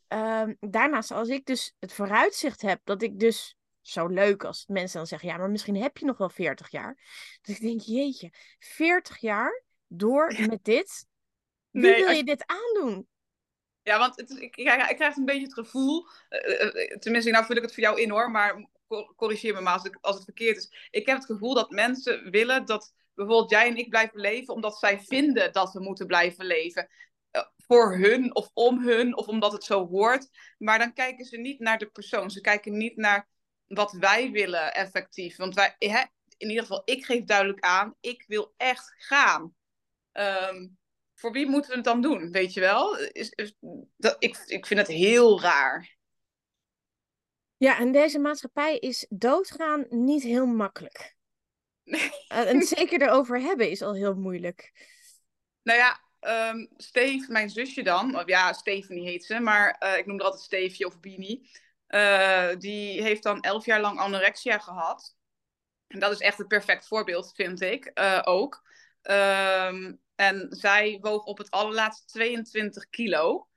Um, 0.07 0.57
daarnaast, 0.59 1.11
als 1.11 1.29
ik 1.29 1.45
dus 1.45 1.75
het 1.79 1.93
vooruitzicht 1.93 2.61
heb 2.61 2.79
dat 2.83 3.01
ik 3.01 3.19
dus 3.19 3.55
zo 3.81 4.07
leuk 4.07 4.43
als 4.43 4.65
mensen 4.67 4.97
dan 4.97 5.07
zeggen, 5.07 5.29
ja, 5.29 5.37
maar 5.37 5.49
misschien 5.49 5.81
heb 5.81 5.97
je 5.97 6.05
nog 6.05 6.17
wel 6.17 6.29
40 6.29 6.71
jaar. 6.71 6.97
Dus 7.41 7.55
ik 7.55 7.61
denk, 7.61 7.81
jeetje, 7.81 8.33
40 8.59 9.17
jaar 9.17 9.63
door 9.87 10.35
met 10.47 10.63
dit? 10.63 11.05
Wie 11.69 11.81
nee, 11.81 12.03
wil 12.03 12.15
je 12.15 12.23
dit 12.23 12.43
aandoen? 12.45 13.07
Ja, 13.83 13.97
want 13.97 14.15
het 14.15 14.29
is, 14.29 14.37
ik, 14.37 14.55
ik, 14.55 14.89
ik, 14.89 14.95
krijg 14.95 15.15
een 15.15 15.25
beetje 15.25 15.43
het 15.43 15.53
gevoel, 15.53 16.07
uh, 16.29 16.97
tenminste, 16.97 17.31
nou 17.31 17.45
vul 17.45 17.55
ik 17.55 17.61
het 17.61 17.73
voor 17.73 17.83
jou 17.83 18.01
in 18.01 18.09
hoor, 18.09 18.31
maar 18.31 18.69
corrigeer 19.15 19.53
me 19.53 19.61
maar 19.61 19.73
als, 19.73 19.83
ik, 19.83 19.97
als 20.01 20.15
het 20.15 20.23
verkeerd 20.23 20.57
is. 20.57 20.87
Ik 20.89 21.05
heb 21.05 21.17
het 21.17 21.25
gevoel 21.25 21.53
dat 21.53 21.69
mensen 21.69 22.31
willen 22.31 22.65
dat 22.65 22.93
bijvoorbeeld 23.13 23.49
jij 23.49 23.67
en 23.67 23.77
ik 23.77 23.89
blijven 23.89 24.19
leven, 24.19 24.53
omdat 24.53 24.77
zij 24.77 24.99
vinden 24.99 25.53
dat 25.53 25.73
we 25.73 25.79
moeten 25.79 26.07
blijven 26.07 26.45
leven. 26.45 26.89
Voor 27.57 27.97
hun 27.97 28.35
of 28.35 28.49
om 28.53 28.87
hun, 28.87 29.17
of 29.17 29.27
omdat 29.27 29.51
het 29.51 29.63
zo 29.63 29.87
hoort. 29.87 30.29
Maar 30.57 30.79
dan 30.79 30.93
kijken 30.93 31.25
ze 31.25 31.37
niet 31.37 31.59
naar 31.59 31.77
de 31.77 31.89
persoon. 31.89 32.31
Ze 32.31 32.41
kijken 32.41 32.77
niet 32.77 32.95
naar 32.95 33.27
wat 33.73 33.91
wij 33.91 34.31
willen 34.31 34.73
effectief. 34.73 35.35
Want 35.35 35.55
wij, 35.55 35.75
hè, 35.77 36.03
in 36.37 36.49
ieder 36.49 36.61
geval, 36.61 36.81
ik 36.85 37.05
geef 37.05 37.23
duidelijk 37.23 37.59
aan, 37.59 37.95
ik 37.99 38.23
wil 38.27 38.53
echt 38.57 38.93
gaan. 38.97 39.55
Um, 40.13 40.77
voor 41.15 41.31
wie 41.31 41.47
moeten 41.47 41.69
we 41.69 41.75
het 41.75 41.85
dan 41.85 42.01
doen, 42.01 42.31
weet 42.31 42.53
je 42.53 42.59
wel? 42.59 42.97
Is, 42.97 43.29
is, 43.29 43.55
dat, 43.97 44.15
ik, 44.19 44.37
ik 44.45 44.65
vind 44.65 44.79
het 44.79 44.89
heel 44.89 45.41
raar. 45.41 45.97
Ja, 47.57 47.79
en 47.79 47.91
deze 47.91 48.19
maatschappij 48.19 48.77
is 48.77 49.05
doodgaan 49.09 49.85
niet 49.89 50.23
heel 50.23 50.45
makkelijk. 50.45 51.15
Nee. 51.83 52.11
En 52.27 52.61
zeker 52.61 53.01
erover 53.01 53.39
hebben 53.39 53.69
is 53.69 53.81
al 53.81 53.93
heel 53.93 54.15
moeilijk. 54.15 54.71
Nou 55.63 55.79
ja, 55.79 55.99
um, 56.49 56.69
Steve, 56.77 57.31
mijn 57.31 57.49
zusje 57.49 57.83
dan, 57.83 58.15
of 58.15 58.27
ja, 58.27 58.53
Stephanie 58.53 59.07
heet 59.07 59.25
ze, 59.25 59.39
maar 59.39 59.83
uh, 59.83 59.97
ik 59.97 60.05
noem 60.05 60.17
haar 60.17 60.25
altijd 60.25 60.43
Steefje 60.43 60.85
of 60.85 60.99
Bini. 60.99 61.49
Uh, 61.95 62.49
die 62.57 63.01
heeft 63.01 63.23
dan 63.23 63.41
elf 63.41 63.65
jaar 63.65 63.81
lang 63.81 63.99
anorexia 63.99 64.57
gehad. 64.57 65.15
En 65.87 65.99
dat 65.99 66.11
is 66.11 66.19
echt 66.19 66.39
een 66.39 66.47
perfect 66.47 66.87
voorbeeld, 66.87 67.31
vind 67.35 67.61
ik 67.61 67.91
uh, 67.93 68.21
ook. 68.23 68.69
Um, 69.03 70.01
en 70.15 70.47
zij 70.49 70.97
woog 71.01 71.23
op 71.23 71.37
het 71.37 71.51
allerlaatste 71.51 72.05
22 72.05 72.89
kilo. 72.89 73.47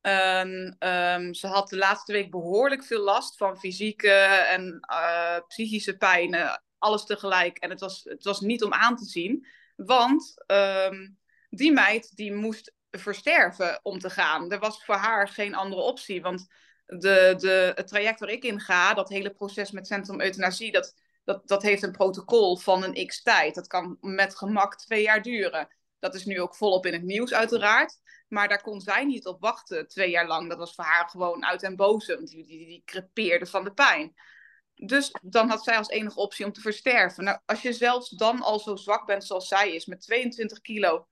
En, 0.00 0.76
um, 0.78 1.34
ze 1.34 1.46
had 1.46 1.68
de 1.68 1.76
laatste 1.76 2.12
week 2.12 2.30
behoorlijk 2.30 2.84
veel 2.84 3.00
last 3.00 3.36
van 3.36 3.58
fysieke 3.58 4.12
en 4.48 4.86
uh, 4.90 5.38
psychische 5.46 5.96
pijnen. 5.96 6.62
Alles 6.78 7.04
tegelijk. 7.04 7.58
En 7.58 7.70
het 7.70 7.80
was, 7.80 8.04
het 8.04 8.24
was 8.24 8.40
niet 8.40 8.62
om 8.62 8.72
aan 8.72 8.96
te 8.96 9.04
zien. 9.04 9.46
Want 9.76 10.44
um, 10.46 11.18
die 11.50 11.72
meid 11.72 12.16
die 12.16 12.32
moest 12.32 12.74
versterven 12.90 13.80
om 13.82 13.98
te 13.98 14.10
gaan. 14.10 14.50
Er 14.50 14.58
was 14.58 14.84
voor 14.84 14.94
haar 14.94 15.28
geen 15.28 15.54
andere 15.54 15.82
optie. 15.82 16.22
Want 16.22 16.46
de, 16.88 17.34
de, 17.38 17.72
het 17.74 17.86
traject 17.86 18.20
waar 18.20 18.28
ik 18.28 18.44
in 18.44 18.60
ga, 18.60 18.94
dat 18.94 19.08
hele 19.08 19.30
proces 19.30 19.70
met 19.70 19.86
Centrum 19.86 20.20
Euthanasie, 20.20 20.72
dat, 20.72 20.94
dat, 21.24 21.48
dat 21.48 21.62
heeft 21.62 21.82
een 21.82 21.92
protocol 21.92 22.56
van 22.56 22.84
een 22.84 23.06
x 23.06 23.22
tijd. 23.22 23.54
Dat 23.54 23.66
kan 23.66 23.98
met 24.00 24.36
gemak 24.36 24.76
twee 24.76 25.02
jaar 25.02 25.22
duren. 25.22 25.68
Dat 25.98 26.14
is 26.14 26.24
nu 26.24 26.40
ook 26.40 26.56
volop 26.56 26.86
in 26.86 26.92
het 26.92 27.02
nieuws, 27.02 27.34
uiteraard. 27.34 27.98
Maar 28.28 28.48
daar 28.48 28.62
kon 28.62 28.80
zij 28.80 29.04
niet 29.04 29.26
op 29.26 29.40
wachten 29.40 29.88
twee 29.88 30.10
jaar 30.10 30.26
lang. 30.26 30.48
Dat 30.48 30.58
was 30.58 30.74
voor 30.74 30.84
haar 30.84 31.08
gewoon 31.08 31.44
uit 31.44 31.62
en 31.62 31.76
boze. 31.76 32.22
Die, 32.24 32.46
die, 32.46 32.66
die 32.66 32.82
crepeerde 32.84 33.46
van 33.46 33.64
de 33.64 33.72
pijn. 33.72 34.14
Dus 34.74 35.14
dan 35.22 35.48
had 35.48 35.64
zij 35.64 35.76
als 35.76 35.88
enige 35.88 36.20
optie 36.20 36.44
om 36.44 36.52
te 36.52 36.60
versterven. 36.60 37.24
Nou, 37.24 37.38
als 37.46 37.62
je 37.62 37.72
zelfs 37.72 38.08
dan 38.08 38.42
al 38.42 38.58
zo 38.58 38.76
zwak 38.76 39.06
bent 39.06 39.24
zoals 39.24 39.48
zij 39.48 39.74
is, 39.74 39.86
met 39.86 40.00
22 40.00 40.60
kilo, 40.60 41.06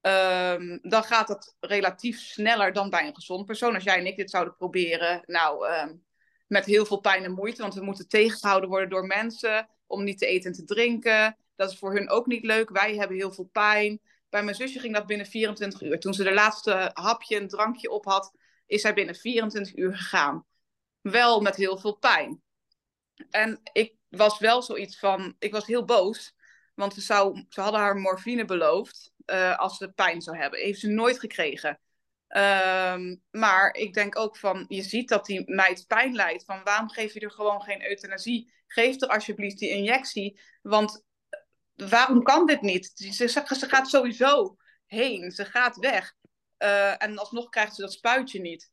ehm, 0.00 0.78
dan 0.82 1.04
gaat 1.04 1.28
het 1.28 1.56
relatief 1.60 2.18
sneller 2.18 2.72
dan 2.72 2.90
bij 2.90 3.06
een 3.06 3.14
gezond 3.14 3.46
persoon. 3.46 3.74
Als 3.74 3.84
jij 3.84 3.98
en 3.98 4.06
ik 4.06 4.16
dit 4.16 4.30
zouden 4.30 4.56
proberen, 4.56 5.22
nou, 5.26 5.66
ehm, 5.68 5.94
met 6.46 6.64
heel 6.64 6.86
veel 6.86 7.00
pijn 7.00 7.24
en 7.24 7.32
moeite, 7.32 7.62
want 7.62 7.74
we 7.74 7.84
moeten 7.84 8.08
tegengehouden 8.08 8.68
worden 8.68 8.88
door 8.88 9.06
mensen 9.06 9.68
om 9.86 10.04
niet 10.04 10.18
te 10.18 10.26
eten 10.26 10.50
en 10.50 10.56
te 10.56 10.64
drinken. 10.64 11.36
Dat 11.56 11.70
is 11.70 11.78
voor 11.78 11.94
hun 11.94 12.10
ook 12.10 12.26
niet 12.26 12.44
leuk. 12.44 12.70
Wij 12.70 12.96
hebben 12.96 13.16
heel 13.16 13.32
veel 13.32 13.48
pijn. 13.52 14.00
Bij 14.28 14.42
mijn 14.42 14.56
zusje 14.56 14.78
ging 14.78 14.94
dat 14.94 15.06
binnen 15.06 15.26
24 15.26 15.82
uur. 15.82 16.00
Toen 16.00 16.14
ze 16.14 16.24
de 16.24 16.32
laatste 16.32 16.90
hapje, 16.92 17.40
een 17.40 17.48
drankje 17.48 17.90
op 17.90 18.04
had, 18.04 18.32
is 18.66 18.80
zij 18.80 18.94
binnen 18.94 19.14
24 19.14 19.76
uur 19.76 19.96
gegaan. 19.96 20.46
Wel 21.00 21.40
met 21.40 21.56
heel 21.56 21.78
veel 21.78 21.96
pijn. 21.96 22.42
En 23.30 23.60
ik 23.72 23.94
was 24.08 24.38
wel 24.38 24.62
zoiets 24.62 24.98
van, 24.98 25.34
ik 25.38 25.52
was 25.52 25.66
heel 25.66 25.84
boos. 25.84 26.34
Want 26.74 26.94
ze, 26.94 27.00
zou, 27.00 27.44
ze 27.48 27.60
hadden 27.60 27.80
haar 27.80 27.96
morfine 27.96 28.44
beloofd 28.44 29.12
uh, 29.26 29.58
als 29.58 29.76
ze 29.76 29.92
pijn 29.92 30.20
zou 30.20 30.36
hebben. 30.36 30.60
Heeft 30.60 30.80
ze 30.80 30.88
nooit 30.88 31.18
gekregen. 31.18 31.80
Um, 32.28 33.22
maar 33.30 33.74
ik 33.74 33.94
denk 33.94 34.18
ook 34.18 34.36
van, 34.36 34.64
je 34.68 34.82
ziet 34.82 35.08
dat 35.08 35.26
die 35.26 35.42
meid 35.46 35.84
pijn 35.86 36.14
lijdt. 36.14 36.44
Van 36.44 36.60
waarom 36.64 36.90
geef 36.90 37.14
je 37.14 37.20
er 37.20 37.30
gewoon 37.30 37.62
geen 37.62 37.88
euthanasie? 37.88 38.52
Geef 38.66 39.00
er 39.00 39.08
alsjeblieft 39.08 39.58
die 39.58 39.70
injectie. 39.70 40.40
Want 40.62 41.04
eh, 41.28 41.88
waarom 41.88 42.22
kan 42.22 42.46
dit 42.46 42.60
niet? 42.60 42.92
Ze, 42.94 43.28
ze, 43.28 43.66
gaat 43.66 43.88
sowieso 43.88 44.56
heen. 44.86 45.30
Ze 45.30 45.44
gaat 45.44 45.76
weg. 45.76 46.14
Uh, 46.58 47.02
en 47.02 47.18
alsnog 47.18 47.48
krijgt 47.48 47.74
ze 47.74 47.80
dat 47.80 47.92
spuitje 47.92 48.40
niet. 48.40 48.70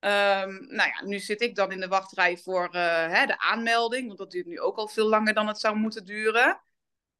Um, 0.00 0.66
nou 0.66 0.88
ja, 0.88 1.04
nu 1.04 1.18
zit 1.18 1.40
ik 1.40 1.54
dan 1.54 1.72
in 1.72 1.80
de 1.80 1.88
wachtrij 1.88 2.36
voor 2.36 2.68
hè, 2.74 3.26
de 3.26 3.38
aanmelding. 3.38 4.06
Want 4.06 4.18
dat 4.18 4.30
duurt 4.30 4.46
nu 4.46 4.60
ook 4.60 4.76
al 4.76 4.88
veel 4.88 5.08
langer 5.08 5.34
dan 5.34 5.46
het 5.46 5.60
zou 5.60 5.76
moeten 5.76 6.04
duren. 6.04 6.60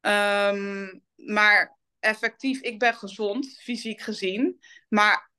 Um, 0.01 1.03
maar 1.15 1.79
effectief, 2.01 2.61
ik 2.61 2.79
ben 2.79 2.93
gezond, 2.93 3.57
fysiek 3.61 4.01
gezien. 4.01 4.59
Maar 4.89 5.31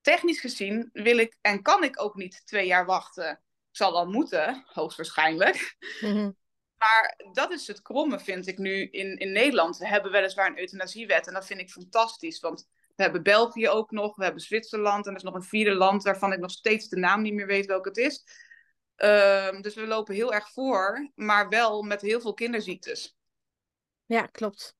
technisch 0.00 0.40
gezien 0.40 0.90
wil 0.92 1.18
ik 1.18 1.36
en 1.40 1.62
kan 1.62 1.84
ik 1.84 2.02
ook 2.02 2.14
niet 2.14 2.46
twee 2.46 2.66
jaar 2.66 2.86
wachten. 2.86 3.30
Ik 3.70 3.76
zal 3.76 3.92
wel 3.92 4.06
moeten, 4.06 4.64
hoogstwaarschijnlijk. 4.66 5.76
Mm 6.00 6.36
Maar 6.76 7.20
dat 7.32 7.52
is 7.52 7.66
het 7.66 7.82
kromme, 7.82 8.20
vind 8.20 8.46
ik 8.46 8.58
nu 8.58 8.88
in, 8.90 9.16
in 9.16 9.32
Nederland. 9.32 9.78
We 9.78 9.86
hebben 9.86 10.12
weliswaar 10.12 10.46
een 10.46 10.58
euthanasiewet 10.58 11.26
en 11.26 11.34
dat 11.34 11.46
vind 11.46 11.60
ik 11.60 11.70
fantastisch. 11.70 12.40
Want 12.40 12.68
we 12.96 13.02
hebben 13.02 13.22
België 13.22 13.68
ook 13.68 13.90
nog, 13.90 14.16
we 14.16 14.24
hebben 14.24 14.42
Zwitserland 14.42 15.04
en 15.04 15.10
er 15.10 15.16
is 15.16 15.22
nog 15.22 15.34
een 15.34 15.42
vierde 15.42 15.74
land 15.74 16.02
waarvan 16.02 16.32
ik 16.32 16.38
nog 16.38 16.50
steeds 16.50 16.88
de 16.88 16.96
naam 16.96 17.22
niet 17.22 17.34
meer 17.34 17.46
weet 17.46 17.66
welke 17.66 17.88
het 17.88 17.98
is. 17.98 18.24
Uh, 18.96 19.60
dus 19.60 19.74
we 19.74 19.86
lopen 19.86 20.14
heel 20.14 20.32
erg 20.32 20.52
voor, 20.52 21.10
maar 21.14 21.48
wel 21.48 21.82
met 21.82 22.00
heel 22.00 22.20
veel 22.20 22.34
kinderziektes. 22.34 23.16
Ja, 24.06 24.26
klopt. 24.26 24.77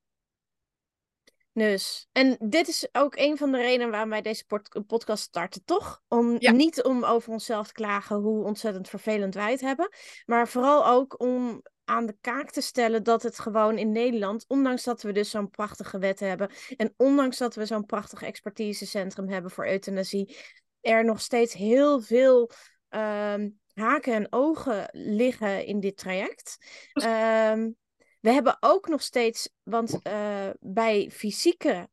Dus, 1.59 2.09
en 2.13 2.37
dit 2.41 2.69
is 2.69 2.89
ook 2.93 3.17
een 3.17 3.37
van 3.37 3.53
de 3.53 3.59
redenen 3.59 3.91
waarom 3.91 4.11
wij 4.11 4.23
deze 4.23 4.45
podcast 4.87 5.23
starten, 5.23 5.65
toch? 5.65 6.03
Om 6.09 6.37
niet 6.39 6.83
om 6.83 7.05
over 7.05 7.33
onszelf 7.33 7.67
te 7.67 7.73
klagen 7.73 8.17
hoe 8.17 8.45
ontzettend 8.45 8.89
vervelend 8.89 9.35
wij 9.35 9.51
het 9.51 9.61
hebben, 9.61 9.89
maar 10.27 10.49
vooral 10.49 10.87
ook 10.87 11.21
om 11.21 11.63
aan 11.85 12.07
de 12.07 12.17
kaak 12.21 12.51
te 12.51 12.61
stellen 12.61 13.03
dat 13.03 13.23
het 13.23 13.39
gewoon 13.39 13.79
in 13.79 13.93
Nederland, 13.93 14.45
ondanks 14.49 14.85
dat 14.85 15.03
we 15.03 15.13
dus 15.13 15.31
zo'n 15.31 15.51
prachtige 15.51 15.99
wet 15.99 16.21
hebben 16.21 16.51
en 16.77 16.95
ondanks 16.97 17.39
dat 17.39 17.55
we 17.55 17.67
zo'n 17.67 17.87
prachtig 17.87 18.23
expertisecentrum 18.23 19.29
hebben 19.29 19.51
voor 19.51 19.67
euthanasie, 19.67 20.37
er 20.81 21.05
nog 21.05 21.21
steeds 21.21 21.55
heel 21.55 22.01
veel 22.01 22.51
um, 22.89 23.59
haken 23.73 24.13
en 24.13 24.27
ogen 24.31 24.89
liggen 24.93 25.67
in 25.67 25.81
dit 25.81 25.97
traject. 25.97 26.57
Um, 26.93 27.77
we 28.21 28.31
hebben 28.31 28.57
ook 28.61 28.89
nog 28.89 29.03
steeds, 29.03 29.51
want 29.63 30.01
uh, 30.03 30.51
bij 30.61 31.11
fysieke 31.11 31.89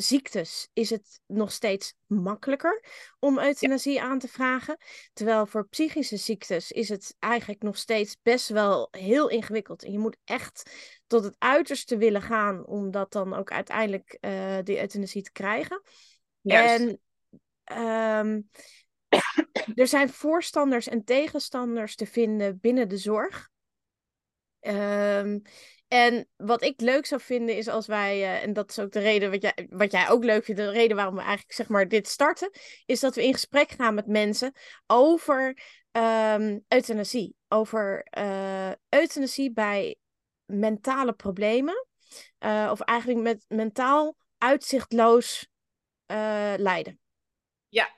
ziektes 0.00 0.68
is 0.72 0.90
het 0.90 1.20
nog 1.26 1.52
steeds 1.52 1.94
makkelijker 2.06 2.84
om 3.18 3.38
euthanasie 3.38 4.02
aan 4.02 4.18
te 4.18 4.28
vragen. 4.28 4.76
Terwijl 5.12 5.46
voor 5.46 5.68
psychische 5.68 6.16
ziektes 6.16 6.72
is 6.72 6.88
het 6.88 7.16
eigenlijk 7.18 7.62
nog 7.62 7.76
steeds 7.76 8.16
best 8.22 8.48
wel 8.48 8.88
heel 8.90 9.28
ingewikkeld. 9.28 9.84
En 9.84 9.92
je 9.92 9.98
moet 9.98 10.16
echt 10.24 10.70
tot 11.06 11.24
het 11.24 11.34
uiterste 11.38 11.96
willen 11.96 12.22
gaan 12.22 12.66
om 12.66 12.90
dat 12.90 13.12
dan 13.12 13.34
ook 13.34 13.50
uiteindelijk 13.50 14.18
uh, 14.20 14.58
die 14.62 14.80
euthanasie 14.80 15.22
te 15.22 15.32
krijgen. 15.32 15.82
Juist. 16.40 16.98
En 17.64 18.26
um, 18.26 18.50
er 19.74 19.86
zijn 19.86 20.08
voorstanders 20.08 20.88
en 20.88 21.04
tegenstanders 21.04 21.94
te 21.94 22.06
vinden 22.06 22.58
binnen 22.60 22.88
de 22.88 22.98
zorg. 22.98 23.48
Um, 24.60 25.42
en 25.88 26.28
wat 26.36 26.62
ik 26.62 26.80
leuk 26.80 27.06
zou 27.06 27.20
vinden 27.20 27.56
is 27.56 27.68
als 27.68 27.86
wij, 27.86 28.18
uh, 28.18 28.42
en 28.42 28.52
dat 28.52 28.70
is 28.70 28.78
ook 28.78 28.92
de 28.92 29.00
reden 29.00 29.30
wat 29.30 29.42
jij, 29.42 29.66
wat 29.70 29.92
jij 29.92 30.08
ook 30.08 30.24
leuk 30.24 30.44
vindt, 30.44 30.60
de 30.60 30.70
reden 30.70 30.96
waarom 30.96 31.14
we 31.14 31.20
eigenlijk 31.20 31.52
zeg 31.52 31.68
maar 31.68 31.88
dit 31.88 32.08
starten, 32.08 32.50
is 32.86 33.00
dat 33.00 33.14
we 33.14 33.24
in 33.24 33.32
gesprek 33.32 33.70
gaan 33.70 33.94
met 33.94 34.06
mensen 34.06 34.52
over 34.86 35.58
um, 35.92 36.64
euthanasie. 36.68 37.36
Over 37.48 38.06
uh, 38.18 38.70
euthanasie 38.88 39.52
bij 39.52 39.96
mentale 40.44 41.12
problemen. 41.12 41.86
Uh, 42.40 42.68
of 42.70 42.80
eigenlijk 42.80 43.20
met 43.20 43.44
mentaal 43.48 44.16
uitzichtloos 44.38 45.48
lijden. 46.56 47.00
Ja, 47.68 47.94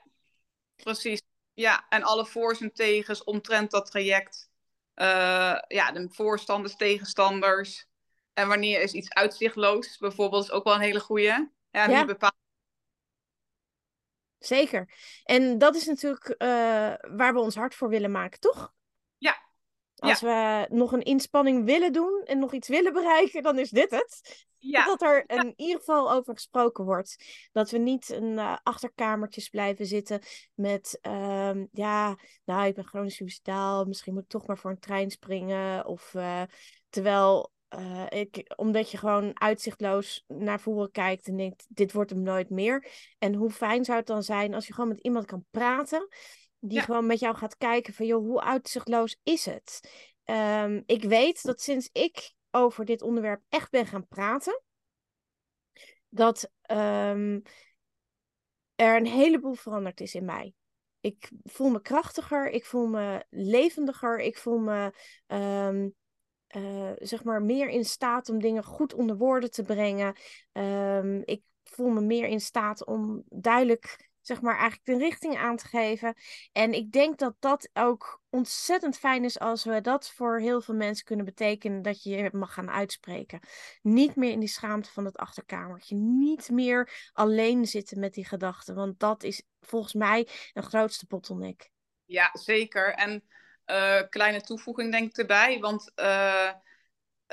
precies. 0.75 1.21
Ja, 1.53 1.85
en 1.89 2.03
alle 2.03 2.25
voor's 2.25 2.61
en 2.61 2.73
tegens 2.73 3.23
omtrent 3.23 3.71
dat 3.71 3.85
traject. 3.85 4.50
Uh, 4.95 5.57
ja, 5.67 5.91
de 5.91 6.07
voorstanders, 6.09 6.75
tegenstanders. 6.75 7.87
En 8.33 8.47
wanneer 8.47 8.81
is 8.81 8.93
iets 8.93 9.09
uitzichtloos, 9.09 9.97
bijvoorbeeld, 9.97 10.43
is 10.43 10.51
ook 10.51 10.63
wel 10.63 10.73
een 10.73 10.81
hele 10.81 10.99
goede. 10.99 11.51
Ja, 11.71 11.89
ja. 11.89 12.05
bepaald. 12.05 12.39
Zeker. 14.37 14.93
En 15.23 15.57
dat 15.57 15.75
is 15.75 15.85
natuurlijk 15.85 16.27
uh, 16.27 16.37
waar 17.17 17.33
we 17.33 17.39
ons 17.39 17.55
hard 17.55 17.75
voor 17.75 17.89
willen 17.89 18.11
maken, 18.11 18.39
toch? 18.39 18.73
Ja. 19.17 19.50
Als 20.01 20.21
we 20.21 20.67
nog 20.69 20.91
een 20.91 21.03
inspanning 21.03 21.65
willen 21.65 21.93
doen 21.93 22.21
en 22.23 22.39
nog 22.39 22.53
iets 22.53 22.67
willen 22.67 22.93
bereiken, 22.93 23.43
dan 23.43 23.59
is 23.59 23.69
dit 23.69 23.91
het. 23.91 24.45
Ja. 24.57 24.85
Dat 24.85 25.01
er 25.01 25.23
in 25.29 25.53
ieder 25.55 25.77
geval 25.77 26.11
over 26.11 26.33
gesproken 26.33 26.85
wordt. 26.85 27.25
Dat 27.51 27.71
we 27.71 27.77
niet 27.77 28.09
een 28.09 28.31
uh, 28.31 28.57
achterkamertjes 28.63 29.49
blijven 29.49 29.85
zitten 29.85 30.19
met, 30.53 30.99
uh, 31.07 31.51
ja, 31.71 32.17
nou, 32.45 32.65
ik 32.65 32.75
ben 32.75 32.85
chronisch 32.85 33.15
suicidaal, 33.15 33.85
misschien 33.85 34.13
moet 34.13 34.23
ik 34.23 34.29
toch 34.29 34.47
maar 34.47 34.57
voor 34.57 34.71
een 34.71 34.79
trein 34.79 35.11
springen. 35.11 35.85
Of 35.85 36.13
uh, 36.13 36.41
terwijl 36.89 37.51
uh, 37.75 38.05
ik, 38.09 38.53
omdat 38.55 38.91
je 38.91 38.97
gewoon 38.97 39.31
uitzichtloos 39.33 40.23
naar 40.27 40.59
voren 40.59 40.91
kijkt 40.91 41.27
en 41.27 41.37
denkt, 41.37 41.65
dit 41.69 41.93
wordt 41.93 42.09
hem 42.09 42.21
nooit 42.21 42.49
meer. 42.49 42.87
En 43.17 43.33
hoe 43.33 43.51
fijn 43.51 43.85
zou 43.85 43.97
het 43.97 44.07
dan 44.07 44.23
zijn 44.23 44.53
als 44.53 44.67
je 44.67 44.73
gewoon 44.73 44.89
met 44.89 44.99
iemand 44.99 45.25
kan 45.25 45.45
praten, 45.51 46.07
die 46.61 46.77
ja. 46.77 46.83
gewoon 46.83 47.05
met 47.05 47.19
jou 47.19 47.35
gaat 47.35 47.57
kijken 47.57 47.93
van, 47.93 48.05
joh, 48.05 48.25
hoe 48.25 48.41
uitzichtloos 48.41 49.19
is 49.23 49.45
het? 49.45 49.89
Um, 50.25 50.83
ik 50.85 51.03
weet 51.03 51.43
dat 51.43 51.61
sinds 51.61 51.89
ik 51.91 52.33
over 52.51 52.85
dit 52.85 53.01
onderwerp 53.01 53.43
echt 53.49 53.71
ben 53.71 53.85
gaan 53.85 54.07
praten, 54.07 54.61
dat 56.09 56.51
um, 56.71 57.41
er 58.75 58.95
een 58.95 59.05
heleboel 59.05 59.53
veranderd 59.53 60.01
is 60.01 60.15
in 60.15 60.25
mij. 60.25 60.53
Ik 60.99 61.31
voel 61.43 61.69
me 61.69 61.81
krachtiger, 61.81 62.49
ik 62.49 62.65
voel 62.65 62.87
me 62.87 63.25
levendiger, 63.29 64.19
ik 64.19 64.37
voel 64.37 64.57
me 64.57 64.93
um, 65.27 65.95
uh, 66.55 66.91
zeg 66.95 67.23
maar 67.23 67.41
meer 67.41 67.69
in 67.69 67.85
staat 67.85 68.29
om 68.29 68.39
dingen 68.39 68.63
goed 68.63 68.93
onder 68.93 69.17
woorden 69.17 69.51
te 69.51 69.63
brengen. 69.63 70.15
Ik 71.25 71.41
voel 71.63 71.89
me 71.89 72.01
meer 72.01 72.27
in 72.27 72.41
staat 72.41 72.85
om 72.85 73.23
duidelijk 73.29 74.10
zeg 74.21 74.41
maar, 74.41 74.57
eigenlijk 74.57 74.85
de 74.85 75.05
richting 75.05 75.37
aan 75.37 75.57
te 75.57 75.67
geven. 75.67 76.15
En 76.51 76.73
ik 76.73 76.91
denk 76.91 77.17
dat 77.17 77.35
dat 77.39 77.69
ook 77.73 78.21
ontzettend 78.29 78.97
fijn 78.97 79.23
is 79.23 79.39
als 79.39 79.63
we 79.63 79.81
dat 79.81 80.09
voor 80.09 80.39
heel 80.39 80.61
veel 80.61 80.75
mensen 80.75 81.05
kunnen 81.05 81.25
betekenen 81.25 81.81
dat 81.81 82.03
je 82.03 82.09
je 82.09 82.29
mag 82.31 82.53
gaan 82.53 82.69
uitspreken. 82.69 83.39
Niet 83.81 84.15
meer 84.15 84.31
in 84.31 84.39
die 84.39 84.49
schaamte 84.49 84.91
van 84.91 85.05
het 85.05 85.17
achterkamertje. 85.17 85.95
Niet 85.95 86.49
meer 86.49 87.09
alleen 87.13 87.65
zitten 87.65 87.99
met 87.99 88.13
die 88.13 88.25
gedachten. 88.25 88.75
Want 88.75 88.99
dat 88.99 89.23
is 89.23 89.43
volgens 89.59 89.93
mij 89.93 90.27
een 90.53 90.63
grootste 90.63 91.05
bottleneck. 91.07 91.69
Ja, 92.05 92.29
zeker. 92.33 92.93
En 92.93 93.23
uh, 93.65 94.01
kleine 94.09 94.41
toevoeging 94.41 94.91
denk 94.91 95.09
ik 95.09 95.17
erbij. 95.17 95.59
Want 95.59 95.91
uh, 95.95 96.51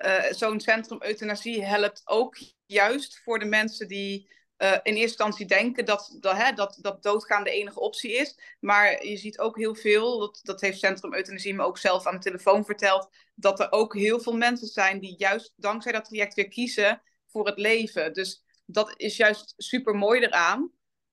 uh, 0.05 0.25
zo'n 0.31 0.61
centrum 0.61 1.03
euthanasie 1.03 1.65
helpt 1.65 2.03
ook 2.05 2.37
juist 2.67 3.21
voor 3.23 3.39
de 3.39 3.45
mensen 3.45 3.89
die 3.89 4.37
uh, 4.59 4.73
in 4.73 4.79
eerste 4.83 5.01
instantie 5.01 5.47
denken 5.47 5.85
dat, 5.85 6.17
dat, 6.21 6.37
hè, 6.37 6.53
dat, 6.53 6.79
dat 6.81 7.03
doodgaan 7.03 7.45
de 7.45 7.51
enige 7.51 7.81
optie 7.81 8.13
is. 8.13 8.39
Maar 8.61 9.07
je 9.07 9.17
ziet 9.17 9.39
ook 9.39 9.57
heel 9.57 9.75
veel, 9.75 10.19
dat, 10.19 10.41
dat 10.43 10.61
heeft 10.61 10.79
Centrum 10.79 11.15
Euthanasie 11.15 11.55
me 11.55 11.65
ook 11.65 11.79
zelf 11.79 12.07
aan 12.07 12.15
de 12.15 12.23
telefoon 12.23 12.65
verteld, 12.65 13.09
dat 13.35 13.61
er 13.61 13.73
ook 13.73 13.95
heel 13.95 14.21
veel 14.21 14.37
mensen 14.37 14.69
zijn 14.69 15.01
die 15.01 15.15
juist 15.19 15.53
dankzij 15.57 15.93
dat 15.93 16.05
traject 16.05 16.35
weer 16.35 16.49
kiezen 16.49 17.03
voor 17.27 17.47
het 17.47 17.59
leven. 17.59 18.13
Dus 18.13 18.43
dat 18.67 18.93
is 18.97 19.17
juist 19.17 19.55
super 19.57 19.95
mooi 19.95 20.21
eraan. 20.21 20.71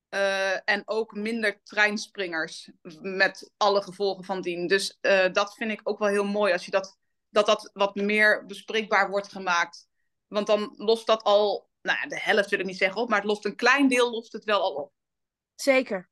Uh, 0.09 0.69
en 0.69 0.81
ook 0.85 1.15
minder 1.15 1.61
treinspringers 1.63 2.69
met 3.01 3.51
alle 3.57 3.81
gevolgen 3.81 4.23
van 4.23 4.41
dien. 4.41 4.67
Dus 4.67 4.97
uh, 5.01 5.25
dat 5.31 5.53
vind 5.55 5.71
ik 5.71 5.81
ook 5.83 5.99
wel 5.99 6.07
heel 6.07 6.25
mooi 6.25 6.53
als 6.53 6.65
je 6.65 6.71
dat, 6.71 6.97
dat, 7.29 7.45
dat 7.45 7.69
wat 7.73 7.95
meer 7.95 8.45
bespreekbaar 8.45 9.09
wordt 9.09 9.31
gemaakt. 9.31 9.87
Want 10.27 10.47
dan 10.47 10.73
lost 10.77 11.05
dat 11.05 11.23
al 11.23 11.64
nou, 11.85 12.07
de 12.07 12.19
helft 12.19 12.49
wil 12.49 12.59
ik 12.59 12.65
niet 12.65 12.77
zeggen 12.77 13.01
op, 13.01 13.09
maar 13.09 13.19
het 13.19 13.27
lost 13.27 13.45
een 13.45 13.55
klein 13.55 13.87
deel 13.87 14.11
lost 14.11 14.33
het 14.33 14.43
wel 14.43 14.61
al 14.61 14.73
op. 14.73 14.91
Zeker. 15.55 16.09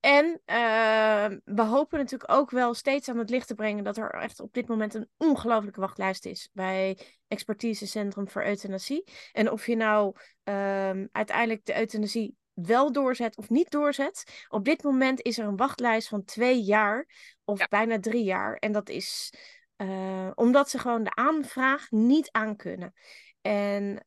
En 0.00 0.24
uh, 0.46 1.38
we 1.44 1.62
hopen 1.62 1.98
natuurlijk 1.98 2.32
ook 2.32 2.50
wel 2.50 2.74
steeds 2.74 3.08
aan 3.08 3.18
het 3.18 3.30
licht 3.30 3.46
te 3.46 3.54
brengen 3.54 3.84
dat 3.84 3.96
er 3.96 4.10
echt 4.10 4.40
op 4.40 4.52
dit 4.52 4.68
moment 4.68 4.94
een 4.94 5.08
ongelofelijke 5.16 5.80
wachtlijst 5.80 6.26
is 6.26 6.48
bij 6.52 6.98
Expertisecentrum 7.28 8.28
voor 8.28 8.44
Euthanasie. 8.44 9.04
En 9.32 9.50
of 9.50 9.66
je 9.66 9.76
nou 9.76 10.16
uh, 10.44 11.04
uiteindelijk 11.12 11.64
de 11.64 11.78
euthanasie 11.78 12.36
wel 12.52 12.92
doorzet 12.92 13.36
of 13.36 13.48
niet 13.48 13.70
doorzet. 13.70 14.44
Op 14.48 14.64
dit 14.64 14.82
moment 14.82 15.22
is 15.22 15.38
er 15.38 15.46
een 15.46 15.56
wachtlijst 15.56 16.08
van 16.08 16.24
twee 16.24 16.62
jaar 16.62 17.06
of 17.44 17.68
bijna 17.68 18.00
drie 18.00 18.24
jaar. 18.24 18.56
En 18.56 18.72
dat 18.72 18.88
is 18.88 19.32
uh, 19.76 20.30
omdat 20.34 20.70
ze 20.70 20.78
gewoon 20.78 21.04
de 21.04 21.14
aanvraag 21.14 21.90
niet 21.90 22.30
aankunnen. 22.30 22.92
En 23.40 24.06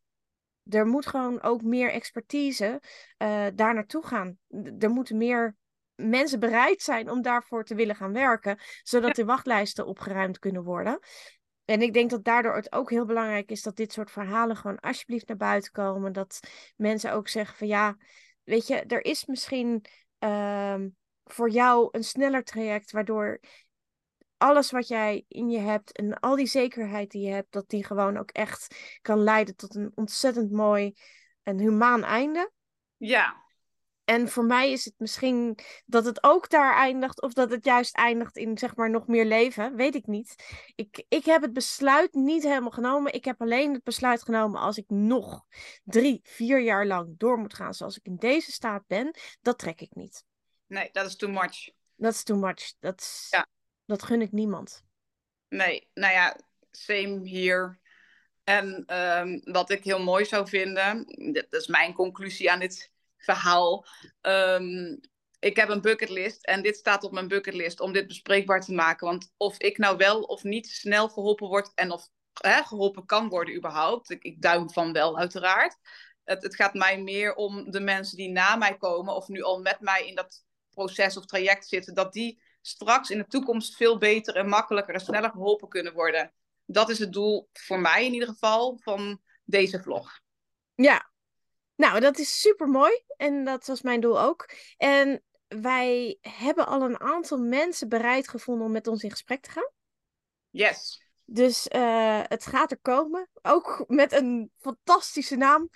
er 0.70 0.86
moet 0.86 1.06
gewoon 1.06 1.42
ook 1.42 1.62
meer 1.62 1.92
expertise 1.92 2.82
uh, 3.18 3.46
daar 3.56 3.74
naartoe 3.74 4.06
gaan. 4.06 4.38
er 4.80 4.90
moeten 4.90 5.18
meer 5.18 5.56
mensen 5.96 6.40
bereid 6.40 6.82
zijn 6.82 7.10
om 7.10 7.22
daarvoor 7.22 7.64
te 7.64 7.76
willen 7.76 7.96
gaan 7.96 8.14
werken, 8.14 8.60
zodat 8.84 9.16
de 9.16 9.26
wachtlijsten 9.26 9.86
opgeruimd 9.86 10.40
kunnen 10.40 10.64
worden. 10.64 11.00
En 11.66 11.82
ik 11.82 11.94
denk 11.94 12.10
dat 12.10 12.24
daardoor 12.24 12.56
het 12.56 12.72
ook 12.72 12.90
heel 12.90 13.06
belangrijk 13.06 13.52
is 13.52 13.62
dat 13.62 13.76
dit 13.76 13.94
soort 13.94 14.12
verhalen 14.12 14.56
gewoon 14.56 14.80
alsjeblieft 14.80 15.28
naar 15.28 15.38
buiten 15.38 15.72
komen. 15.72 16.14
Dat 16.14 16.40
mensen 16.76 17.14
ook 17.14 17.28
zeggen 17.28 17.58
van 17.58 17.68
ja, 17.68 17.98
weet 18.44 18.68
je, 18.68 18.76
er 18.76 19.06
is 19.06 19.26
misschien 19.26 19.86
uh, 20.20 20.76
voor 21.24 21.50
jou 21.50 21.88
een 21.92 22.04
sneller 22.04 22.44
traject, 22.44 22.92
waardoor 22.92 23.40
alles 24.38 24.72
wat 24.72 24.88
jij 24.88 25.26
in 25.28 25.50
je 25.50 25.60
hebt 25.60 25.92
en 25.92 26.20
al 26.20 26.36
die 26.36 26.46
zekerheid 26.46 27.12
die 27.12 27.26
je 27.28 27.34
hebt, 27.34 27.52
dat 27.52 27.70
die 27.70 27.86
gewoon 27.86 28.18
ook 28.18 28.32
echt 28.32 28.76
kan 29.02 29.24
leiden 29.24 29.56
tot 29.56 29.76
een 29.76 29.92
ontzettend 29.96 30.52
mooi 30.52 30.94
en 31.44 31.60
humaan 31.60 32.04
einde. 32.04 32.52
Ja. 32.98 33.42
En 34.04 34.30
voor 34.30 34.46
mij 34.46 34.72
is 34.72 34.86
het 34.86 34.94
misschien 34.98 35.58
dat 35.86 36.06
het 36.06 36.24
ook 36.24 36.50
daar 36.50 36.76
eindigt, 36.76 37.22
of 37.22 37.34
dat 37.34 37.52
het 37.52 37.66
juist 37.66 37.96
eindigt 37.96 38.38
in 38.38 38.58
zeg 38.58 38.76
maar 38.76 38.90
nog 38.90 39.08
meer 39.08 39.26
leven, 39.26 39.76
weet 39.76 39.96
ik 39.96 40.06
niet. 40.06 40.36
Ik, 40.76 41.06
ik 41.08 41.26
heb 41.26 41.42
het 41.42 41.54
besluit 41.54 42.14
niet 42.14 42.44
helemaal 42.44 42.72
genomen. 42.72 43.14
Ik 43.14 43.26
heb 43.26 43.42
alleen 43.42 43.74
het 43.74 43.84
besluit 43.84 44.24
genomen 44.24 44.60
als 44.60 44.78
ik 44.78 44.90
nog 44.90 45.46
drie, 45.84 46.20
vier 46.24 46.60
jaar 46.60 46.86
lang 46.86 47.18
door 47.18 47.38
moet 47.38 47.54
gaan 47.54 47.74
zoals 47.74 47.98
ik 47.98 48.06
in 48.06 48.16
deze 48.16 48.52
staat 48.52 48.88
ben, 48.88 49.16
dat 49.42 49.60
trek 49.60 49.82
ik 49.82 49.96
niet. 49.96 50.24
Nee, 50.68 50.90
dat 50.92 51.06
is 51.06 51.16
too 51.16 51.30
much. 51.30 51.70
Dat 51.96 52.14
is 52.14 52.24
too 52.24 52.38
much. 52.38 52.74
Dat, 52.80 53.28
ja. 53.30 53.48
Dat 53.94 54.04
gun 54.04 54.22
ik 54.22 54.32
niemand. 54.32 54.84
Nee, 55.50 55.90
nou 55.94 56.14
ja, 56.14 56.38
same 56.72 57.28
hier. 57.28 57.80
En 58.44 58.96
um, 58.98 59.42
wat 59.44 59.70
ik 59.70 59.84
heel 59.84 60.04
mooi 60.04 60.26
zou 60.26 60.48
vinden, 60.48 61.06
dat 61.34 61.62
is 61.62 61.68
mijn 61.68 61.94
conclusie 61.94 62.52
aan 62.52 62.60
dit 62.60 62.92
verhaal. 63.18 63.86
Um, 64.22 65.00
ik 65.40 65.56
heb 65.56 65.70
een 65.70 65.82
bucketlist 65.82 66.46
en 66.46 66.62
dit 66.62 66.76
staat 66.78 67.04
op 67.04 67.12
mijn 67.12 67.28
bucketlist 67.28 67.80
om 67.80 67.94
dit 67.94 68.08
bespreekbaar 68.08 68.62
te 68.62 68.74
maken. 68.74 69.08
Want 69.08 69.34
of 69.38 69.58
ik 69.58 69.78
nou 69.78 69.98
wel 69.98 70.22
of 70.22 70.44
niet 70.44 70.68
snel 70.68 71.10
geholpen 71.10 71.48
word 71.48 71.72
en 71.76 71.92
of 71.92 72.10
hè, 72.34 72.64
geholpen 72.64 73.06
kan 73.06 73.30
worden 73.30 73.56
überhaupt. 73.56 74.10
Ik, 74.10 74.24
ik 74.24 74.42
duim 74.42 74.70
van 74.70 74.94
wel 74.94 75.18
uiteraard. 75.18 75.78
Het, 76.24 76.44
het 76.44 76.56
gaat 76.56 76.74
mij 76.74 77.02
meer 77.02 77.36
om 77.36 77.72
de 77.72 77.80
mensen 77.80 78.18
die 78.18 78.30
na 78.30 78.56
mij 78.56 78.78
komen 78.78 79.16
of 79.16 79.28
nu 79.28 79.42
al 79.42 79.62
met 79.62 79.80
mij 79.80 80.08
in 80.08 80.16
dat 80.16 80.46
proces 80.70 81.18
of 81.18 81.26
traject 81.26 81.68
zitten. 81.68 81.94
Dat 81.94 82.14
die 82.14 82.42
straks 82.64 83.10
in 83.10 83.18
de 83.18 83.28
toekomst 83.28 83.76
veel 83.76 83.98
beter 83.98 84.36
en 84.36 84.48
makkelijker 84.48 84.94
en 84.94 85.00
sneller 85.00 85.30
geholpen 85.30 85.68
kunnen 85.68 85.94
worden. 85.94 86.34
Dat 86.66 86.90
is 86.90 87.00
het 87.00 87.14
doel 87.14 87.50
voor 87.54 87.80
mij 87.80 88.06
in 88.06 88.14
ieder 88.14 88.28
geval 88.28 88.80
van 88.82 89.22
deze 89.44 89.82
vlog. 89.82 90.20
Ja, 90.76 91.12
nou, 91.76 92.00
dat 92.00 92.18
is 92.18 92.42
super 92.42 92.68
mooi. 92.68 93.04
En 93.18 93.46
dat 93.46 93.68
was 93.68 93.82
mijn 93.82 94.00
doel 94.00 94.22
ook. 94.22 94.50
En 94.78 95.24
wij 95.48 96.18
hebben 96.22 96.68
al 96.68 96.82
een 96.82 97.00
aantal 97.00 97.38
mensen 97.38 97.90
bereid 97.90 98.28
gevonden 98.28 98.66
om 98.66 98.72
met 98.72 98.88
ons 98.88 99.04
in 99.04 99.12
gesprek 99.12 99.42
te 99.42 99.52
gaan. 99.52 99.72
Yes. 100.50 101.02
Dus 101.26 101.68
uh, 101.76 102.22
het 102.24 102.46
gaat 102.46 102.72
er 102.72 102.80
komen. 102.82 103.30
Ook 103.42 103.84
met 103.88 104.12
een 104.12 104.52
fantastische 104.60 105.36
naam. 105.36 105.70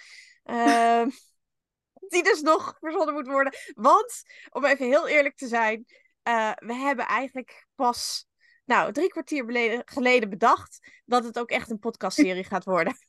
Uh, 0.45 1.05
die 2.11 2.23
dus 2.23 2.41
nog 2.41 2.77
verzonnen 2.79 3.13
moet 3.13 3.27
worden. 3.27 3.53
Want, 3.73 4.21
om 4.49 4.65
even 4.65 4.85
heel 4.85 5.07
eerlijk 5.07 5.35
te 5.35 5.47
zijn, 5.47 5.85
uh, 6.27 6.51
we 6.55 6.73
hebben 6.73 7.05
eigenlijk 7.05 7.67
pas 7.75 8.27
nou, 8.65 8.93
drie 8.93 9.09
kwartier 9.09 9.81
geleden 9.85 10.29
bedacht 10.29 11.01
dat 11.05 11.23
het 11.23 11.39
ook 11.39 11.49
echt 11.49 11.69
een 11.69 11.79
podcastserie 11.79 12.43
gaat 12.43 12.65
worden. 12.65 12.97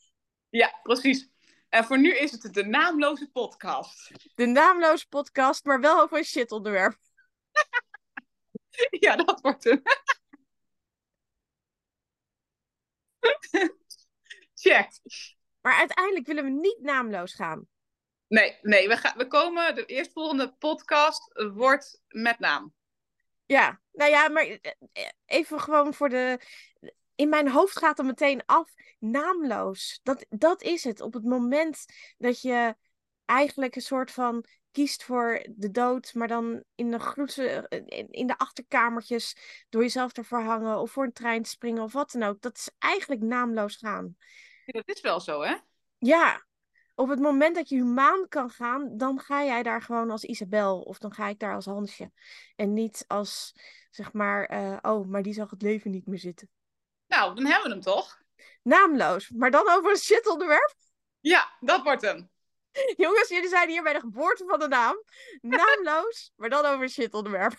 Ja, 0.51 0.79
precies. 0.83 1.29
En 1.69 1.85
voor 1.85 1.99
nu 1.99 2.17
is 2.17 2.33
het 2.33 2.55
de 2.55 2.65
naamloze 2.65 3.31
podcast. 3.31 4.11
De 4.35 4.47
naamloze 4.47 5.09
podcast, 5.09 5.65
maar 5.65 5.81
wel 5.81 6.01
over 6.01 6.19
een 6.19 6.25
shit 6.25 6.53
onderwerp. 6.53 6.97
ja, 9.05 9.17
dat 9.17 9.41
wordt 9.41 9.65
hem. 9.65 9.83
Check. 14.55 14.91
Maar 15.61 15.75
uiteindelijk 15.75 16.27
willen 16.27 16.45
we 16.45 16.51
niet 16.51 16.81
naamloos 16.81 17.35
gaan. 17.35 17.69
Nee, 18.27 18.59
nee 18.63 18.89
we, 18.89 18.97
gaan, 18.97 19.19
we 19.19 19.27
komen, 19.27 19.75
de 19.75 19.87
eerstvolgende 19.87 20.53
podcast 20.53 21.33
wordt 21.55 22.01
met 22.09 22.39
naam. 22.39 22.75
Ja, 23.49 23.81
nou 23.93 24.11
ja, 24.11 24.29
maar 24.29 24.45
eh, 24.45 25.09
even 25.27 25.61
gewoon 25.61 25.95
voor 25.95 26.09
de 26.09 26.41
in 27.15 27.29
mijn 27.29 27.51
hoofd 27.51 27.79
gaat 27.79 27.99
er 27.99 28.05
meteen 28.05 28.43
af, 28.47 28.75
naamloos. 28.99 30.01
Dat, 30.03 30.27
dat 30.29 30.63
is 30.63 30.85
het. 30.85 31.01
Op 31.01 31.15
het 31.15 31.25
moment 31.25 31.85
dat 32.19 32.41
je 32.41 32.77
eigenlijk 33.25 33.77
een 33.77 33.83
soort 33.83 34.11
van 34.11 34.45
kiest 34.71 35.05
voor 35.05 35.47
de 35.51 35.71
dood, 35.71 36.15
maar 36.15 36.29
dan 36.29 36.65
in 36.75 36.91
de 36.91 36.99
groete, 36.99 37.67
in 38.11 38.27
de 38.27 38.39
achterkamertjes 38.39 39.37
door 39.69 39.83
jezelf 39.83 40.13
te 40.13 40.25
verhangen 40.25 40.79
of 40.79 40.91
voor 40.91 41.05
een 41.05 41.13
trein 41.13 41.43
te 41.43 41.51
springen 41.51 41.83
of 41.83 41.93
wat 41.93 42.11
dan 42.11 42.23
ook. 42.23 42.41
Dat 42.41 42.57
is 42.57 42.71
eigenlijk 42.79 43.21
naamloos 43.21 43.77
gaan. 43.77 44.17
dat 44.65 44.89
is 44.89 45.01
wel 45.01 45.21
zo, 45.21 45.43
hè? 45.43 45.57
Ja. 45.99 46.47
Op 46.99 47.09
het 47.09 47.19
moment 47.19 47.55
dat 47.55 47.69
je 47.69 47.77
humaan 47.77 48.29
kan 48.29 48.51
gaan, 48.51 48.97
dan 48.97 49.21
ga 49.21 49.45
jij 49.45 49.63
daar 49.63 49.83
gewoon 49.83 50.11
als 50.11 50.25
Isabel 50.25 50.81
of 50.81 50.99
dan 50.99 51.15
ga 51.15 51.29
ik 51.29 51.39
daar 51.39 51.55
als 51.55 51.65
Hansje. 51.65 52.11
En 52.57 52.73
niet 52.73 53.05
als, 53.07 53.55
zeg 53.91 54.13
maar, 54.13 54.53
uh, 54.53 54.77
oh, 54.83 55.07
maar 55.07 55.23
die 55.23 55.33
zag 55.33 55.51
het 55.51 55.63
leven 55.63 55.91
niet 55.91 56.07
meer 56.07 56.19
zitten. 56.19 56.51
Nou, 57.07 57.35
dan 57.35 57.45
hebben 57.45 57.65
we 57.65 57.71
hem 57.71 57.81
toch? 57.81 58.23
Naamloos, 58.63 59.31
maar 59.31 59.51
dan 59.51 59.71
over 59.71 59.91
een 59.91 59.97
shit 59.97 60.29
onderwerp? 60.29 60.75
Ja, 61.21 61.57
dat 61.61 61.83
wordt 61.83 62.03
hem. 62.03 62.31
Jongens, 62.97 63.29
jullie 63.29 63.49
zijn 63.49 63.69
hier 63.69 63.83
bij 63.83 63.93
de 63.93 64.01
geboorte 64.01 64.45
van 64.47 64.59
de 64.59 64.69
naam. 64.69 65.03
Naamloos, 65.41 66.33
maar 66.37 66.51
dan 66.51 66.65
over 66.65 66.83
een 66.83 66.91
shit 66.91 67.15
onderwerp. 67.15 67.55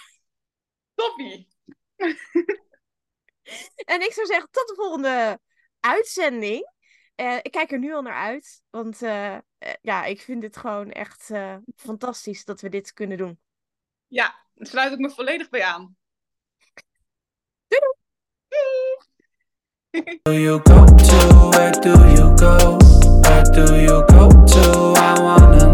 Toppie. 0.96 1.48
en 3.94 4.02
ik 4.02 4.14
zou 4.14 4.28
zeggen, 4.28 4.50
tot 4.52 4.68
de 4.68 4.76
volgende 4.76 5.40
uitzending. 5.80 6.78
Uh, 7.20 7.38
ik 7.42 7.52
kijk 7.52 7.72
er 7.72 7.80
nu 7.80 7.94
al 7.94 8.02
naar 8.02 8.14
uit, 8.14 8.62
want 8.70 9.02
uh, 9.02 9.34
uh, 9.34 9.40
ja, 9.82 10.06
ik 10.06 10.22
vind 10.22 10.44
het 10.44 10.58
gewoon 10.58 10.92
echt 10.92 11.32
fantastisch 11.76 12.46
dat 12.46 12.62
we 12.62 12.70
dit 12.70 12.94
kunnen 12.94 13.18
doen. 13.18 13.40
Ja, 14.08 14.36
daar 14.54 14.68
sluit 14.68 14.92
ik 14.94 15.00
me 15.00 15.10
volledig 15.10 15.50
bij 15.50 15.64
aan. 15.64 15.98
Doei 17.68 17.82
doei! 17.82 17.96
doei. 19.92 20.20
do 20.24 20.34
you 20.34 20.62
go 20.64 20.86
to? 20.96 21.50
Where 21.50 21.80
do 21.80 21.90
you 21.90 22.38
go? 22.38 22.78
Where 23.22 23.44
do 23.52 23.76
you 23.76 24.04
go 24.08 24.44
to? 24.46 24.94
I 24.96 25.22
wanna 25.22 25.70